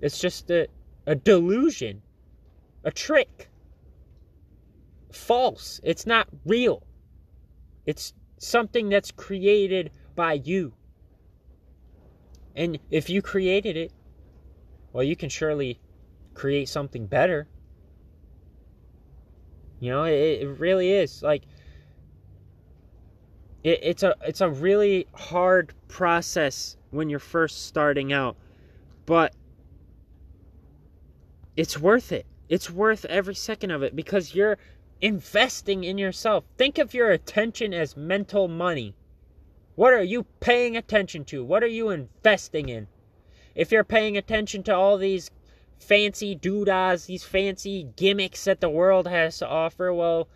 [0.00, 0.68] It's just a,
[1.06, 2.02] a delusion,
[2.84, 3.48] a trick.
[5.10, 5.80] False.
[5.82, 6.82] It's not real.
[7.86, 10.74] It's something that's created by you.
[12.54, 13.92] And if you created it,
[14.92, 15.78] well, you can surely
[16.34, 17.48] create something better.
[19.78, 21.42] You know, it, it really is like
[23.66, 28.36] it, it's a it's a really hard process when you're first starting out,
[29.06, 29.34] but
[31.56, 32.26] it's worth it.
[32.48, 34.56] It's worth every second of it because you're
[35.00, 36.44] investing in yourself.
[36.56, 38.94] Think of your attention as mental money.
[39.74, 41.44] What are you paying attention to?
[41.44, 42.86] What are you investing in?
[43.56, 45.30] If you're paying attention to all these
[45.80, 50.28] fancy doodahs, these fancy gimmicks that the world has to offer, well,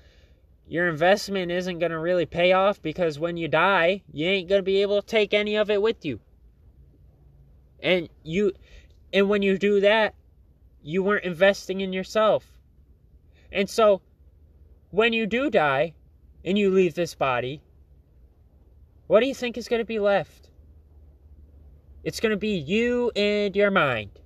[0.70, 4.60] your investment isn't going to really pay off because when you die, you ain't going
[4.60, 6.20] to be able to take any of it with you.
[7.82, 8.52] And you
[9.12, 10.14] and when you do that,
[10.80, 12.46] you weren't investing in yourself.
[13.50, 14.00] And so
[14.92, 15.94] when you do die
[16.44, 17.62] and you leave this body,
[19.08, 20.50] what do you think is going to be left?
[22.04, 24.20] It's going to be you and your mind.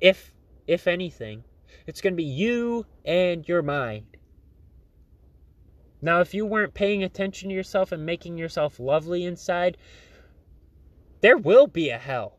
[0.00, 0.32] If
[0.66, 1.44] if anything,
[1.86, 4.13] it's going to be you and your mind.
[6.04, 9.78] Now, if you weren't paying attention to yourself and making yourself lovely inside,
[11.22, 12.36] there will be a hell.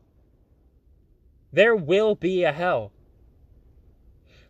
[1.52, 2.92] There will be a hell.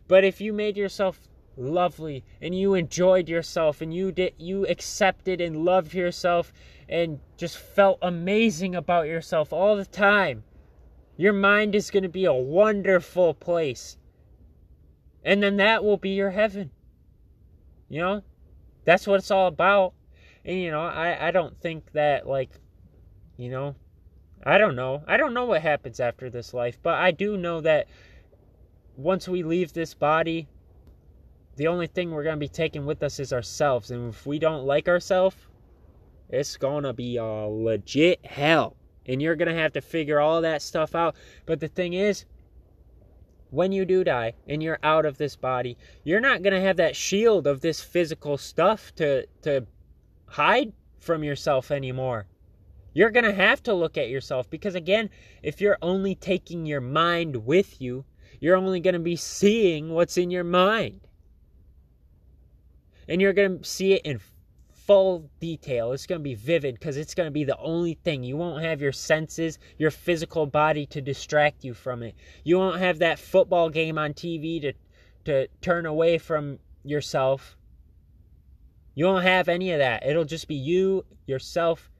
[0.07, 5.41] But if you made yourself lovely and you enjoyed yourself and you did you accepted
[5.41, 6.53] and loved yourself
[6.87, 10.43] and just felt amazing about yourself all the time,
[11.15, 13.97] your mind is going to be a wonderful place.
[15.23, 16.69] And then that will be your heaven.
[17.89, 18.23] You know?
[18.87, 19.93] That's what it's all about.
[20.45, 22.51] And you know, I I don't think that like
[23.35, 23.75] you know,
[24.45, 25.03] I don't know.
[25.05, 27.87] I don't know what happens after this life, but I do know that
[28.95, 30.47] once we leave this body,
[31.57, 33.91] the only thing we're going to be taking with us is ourselves.
[33.91, 35.35] And if we don't like ourselves,
[36.29, 38.77] it's going to be a legit hell.
[39.05, 41.17] And you're going to have to figure all that stuff out.
[41.45, 42.23] But the thing is,
[43.49, 46.77] when you do die and you're out of this body, you're not going to have
[46.77, 49.65] that shield of this physical stuff to to
[50.25, 52.27] hide from yourself anymore.
[52.93, 55.09] You're going to have to look at yourself because again,
[55.43, 58.05] if you're only taking your mind with you,
[58.39, 61.01] you're only going to be seeing what's in your mind.
[63.07, 64.19] And you're going to see it in
[64.87, 65.91] full detail.
[65.91, 68.23] It's going to be vivid because it's going to be the only thing.
[68.23, 72.15] You won't have your senses, your physical body to distract you from it.
[72.45, 74.73] You won't have that football game on TV to
[75.25, 77.57] to turn away from yourself.
[78.95, 80.05] You won't have any of that.
[80.05, 81.91] It'll just be you, yourself,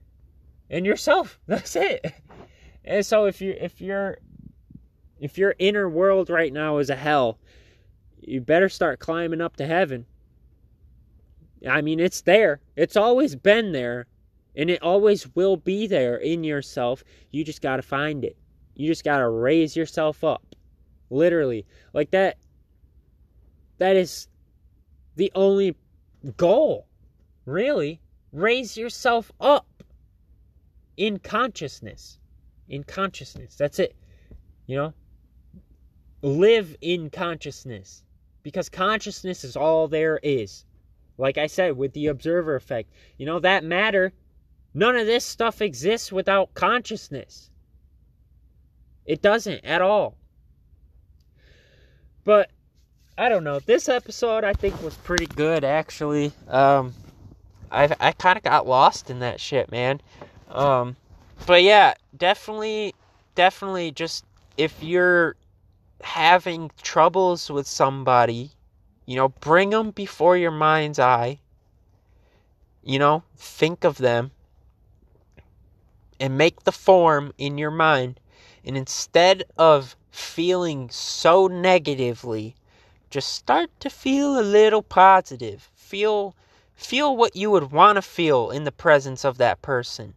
[0.70, 1.38] and yourself.
[1.46, 2.14] That's it.
[2.86, 4.18] And so if you if you're
[5.20, 7.38] if your inner world right now is a hell,
[8.22, 10.06] you better start climbing up to heaven
[11.68, 12.60] I mean, it's there.
[12.76, 14.08] It's always been there.
[14.56, 17.04] And it always will be there in yourself.
[17.30, 18.36] You just got to find it.
[18.76, 20.56] You just got to raise yourself up.
[21.10, 21.66] Literally.
[21.94, 22.38] Like that.
[23.78, 24.28] That is
[25.16, 25.76] the only
[26.38, 26.88] goal.
[27.46, 28.02] Really.
[28.34, 29.84] Raise yourself up
[30.98, 32.20] in consciousness.
[32.68, 33.56] In consciousness.
[33.56, 33.96] That's it.
[34.66, 34.94] You know?
[36.24, 38.04] Live in consciousness.
[38.42, 40.66] Because consciousness is all there is.
[41.18, 44.14] Like I said, with the observer effect, you know, that matter,
[44.74, 47.50] none of this stuff exists without consciousness.
[49.06, 50.16] It doesn't at all.
[52.24, 52.52] But
[53.18, 53.60] I don't know.
[53.60, 56.34] This episode I think was pretty good actually.
[56.48, 56.94] Um
[57.72, 60.02] I I kind of got lost in that shit, man.
[60.50, 60.98] Um
[61.46, 62.94] but yeah, definitely
[63.36, 64.26] definitely just
[64.58, 65.36] if you're
[66.04, 68.52] having troubles with somebody
[69.08, 71.40] you know, bring them before your mind's eye.
[72.84, 74.30] You know, think of them
[76.20, 78.20] and make the form in your mind.
[78.64, 82.56] And instead of feeling so negatively,
[83.10, 85.72] just start to feel a little positive.
[85.74, 86.36] Feel
[86.78, 90.14] Feel what you would want to feel in the presence of that person.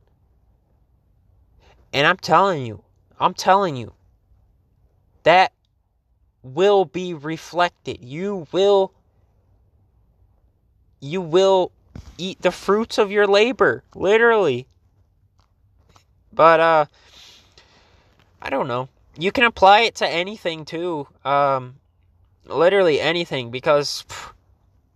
[1.91, 2.85] And I'm telling you,
[3.19, 3.95] I'm telling you,
[5.23, 5.53] that
[6.43, 8.03] will be reflected.
[8.03, 8.93] You will
[11.01, 11.73] you will
[12.19, 14.67] eat the fruits of your labor, literally.
[16.33, 16.85] But uh
[18.43, 18.89] I don't know.
[19.19, 21.09] You can apply it to anything too.
[21.25, 21.77] Um
[22.47, 24.33] literally anything because pff,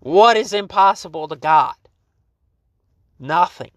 [0.00, 1.74] what is impossible to God?
[3.18, 3.70] Nothing.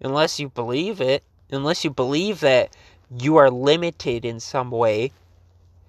[0.00, 2.76] Unless you believe it, unless you believe that
[3.18, 5.12] you are limited in some way.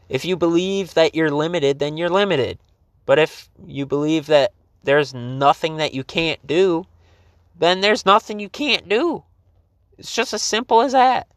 [0.09, 2.59] If you believe that you're limited, then you're limited.
[3.05, 4.53] But if you believe that
[4.83, 6.85] there's nothing that you can't do,
[7.57, 9.23] then there's nothing you can't do.
[9.97, 11.27] It's just as simple as that.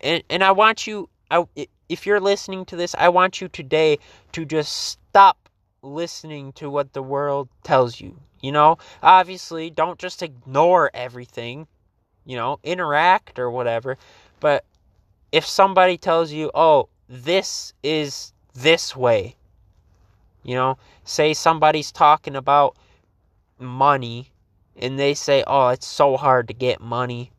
[0.00, 1.46] And and I want you I,
[1.88, 3.98] if you're listening to this, I want you today
[4.32, 5.48] to just stop
[5.80, 8.18] listening to what the world tells you.
[8.42, 11.66] You know, obviously, don't just ignore everything,
[12.26, 13.96] you know, interact or whatever.
[14.40, 14.64] But
[15.30, 19.36] if somebody tells you, oh, this is this way,
[20.42, 22.74] you know, say somebody's talking about
[23.58, 24.30] money
[24.76, 27.30] and they say, oh, it's so hard to get money.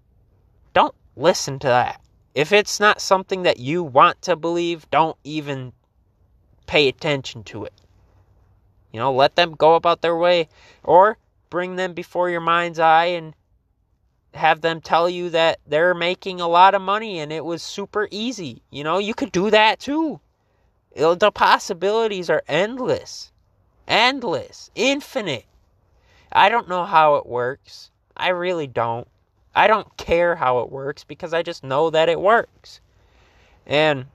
[0.76, 2.00] Don't listen to that.
[2.36, 5.74] If it's not something that you want to believe, don't even
[6.68, 7.74] pay attention to it.
[8.92, 10.50] You know, let them go about their way
[10.84, 11.18] or
[11.50, 13.34] bring them before your mind's eye and
[14.34, 18.08] have them tell you that they're making a lot of money and it was super
[18.12, 18.64] easy.
[18.70, 20.20] You know, you could do that too.
[20.96, 23.32] The possibilities are endless.
[23.88, 24.72] Endless.
[24.76, 25.46] Infinite.
[26.32, 27.92] I don't know how it works.
[28.16, 29.08] I really don't.
[29.56, 32.82] I don't care how it works because I just know that it works.
[33.66, 34.06] And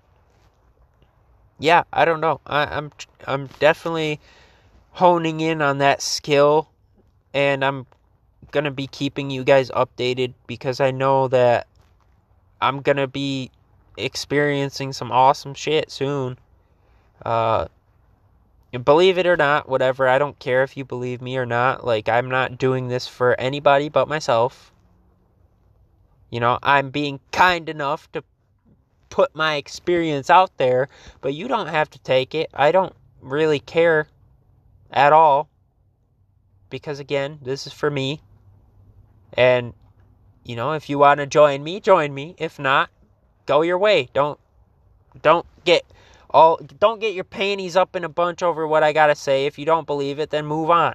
[1.59, 2.41] yeah, I don't know.
[2.47, 2.93] I, I'm
[3.27, 4.21] I'm definitely
[4.93, 6.71] honing in on that skill,
[7.33, 7.87] and I'm
[8.51, 11.67] gonna be keeping you guys updated because I know that
[12.61, 13.51] I'm gonna be
[13.97, 16.39] experiencing some awesome shit soon.
[17.25, 17.67] Uh,
[18.85, 20.09] believe it or not, whatever.
[20.09, 21.85] I don't care if you believe me or not.
[21.85, 24.73] Like I'm not doing this for anybody but myself.
[26.31, 28.23] You know, I'm being kind enough to
[29.09, 30.89] put my experience out there,
[31.21, 32.51] but you don't have to take it.
[32.53, 34.09] I don't really care
[34.91, 35.49] at all
[36.71, 38.21] because again, this is for me.
[39.35, 39.75] And
[40.45, 42.35] you know, if you want to join me, join me.
[42.39, 42.91] If not,
[43.47, 44.09] go your way.
[44.15, 44.39] Don't
[45.23, 45.85] don't get
[46.31, 49.47] all don't get your panties up in a bunch over what I got to say.
[49.47, 50.95] If you don't believe it, then move on.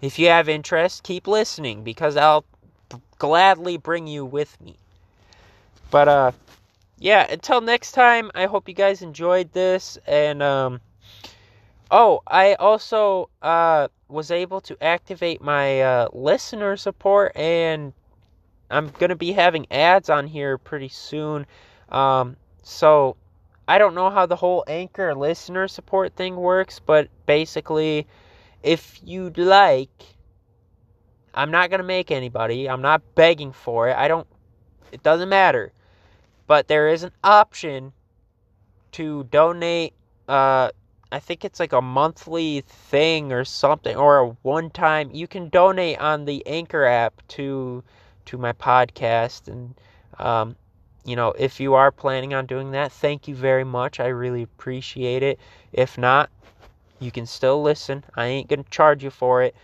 [0.00, 2.44] If you have interest, keep listening because I'll
[3.18, 4.76] gladly bring you with me.
[5.90, 6.32] But uh
[7.00, 10.80] yeah, until next time, I hope you guys enjoyed this and um
[11.90, 17.92] oh, I also uh was able to activate my uh listener support and
[18.70, 21.46] I'm going to be having ads on here pretty soon.
[21.90, 23.16] Um so
[23.66, 28.06] I don't know how the whole anchor listener support thing works, but basically
[28.62, 30.04] if you'd like
[31.34, 32.68] I'm not going to make anybody.
[32.68, 33.96] I'm not begging for it.
[33.96, 34.26] I don't
[34.90, 35.72] it doesn't matter.
[36.46, 37.92] But there is an option
[38.92, 39.92] to donate
[40.28, 40.70] uh
[41.10, 45.48] I think it's like a monthly thing or something or a one time you can
[45.48, 47.82] donate on the Anchor app to
[48.26, 49.74] to my podcast and
[50.18, 50.56] um
[51.04, 53.98] you know, if you are planning on doing that, thank you very much.
[53.98, 55.40] I really appreciate it.
[55.72, 56.28] If not,
[57.00, 58.04] you can still listen.
[58.14, 59.54] I ain't to charge you for it.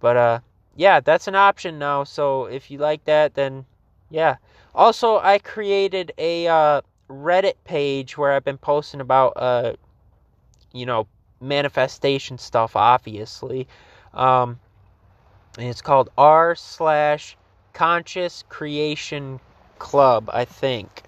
[0.00, 0.40] But uh
[0.76, 2.04] yeah, that's an option now.
[2.04, 3.64] So if you like that, then
[4.10, 4.36] yeah.
[4.74, 9.74] Also, I created a uh, Reddit page where I've been posting about, uh,
[10.72, 11.06] you know,
[11.40, 13.66] manifestation stuff, obviously.
[14.14, 14.60] Um,
[15.58, 17.36] and it's called r slash
[17.72, 19.40] conscious creation
[19.78, 21.02] club, I think.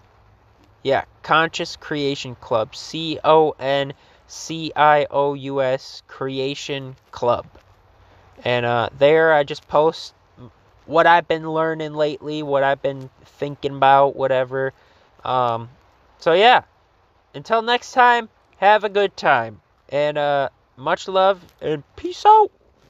[0.82, 2.74] Yeah, conscious creation club.
[2.74, 3.92] C O N
[4.26, 7.46] C I O U S creation club.
[8.44, 10.14] And uh, there I just post
[10.86, 14.72] what I've been learning lately, what I've been thinking about, whatever.
[15.24, 15.68] Um,
[16.18, 16.62] so yeah,
[17.34, 18.28] until next time,
[18.62, 19.60] have a good time.
[19.88, 22.50] And uh, much love and peace out.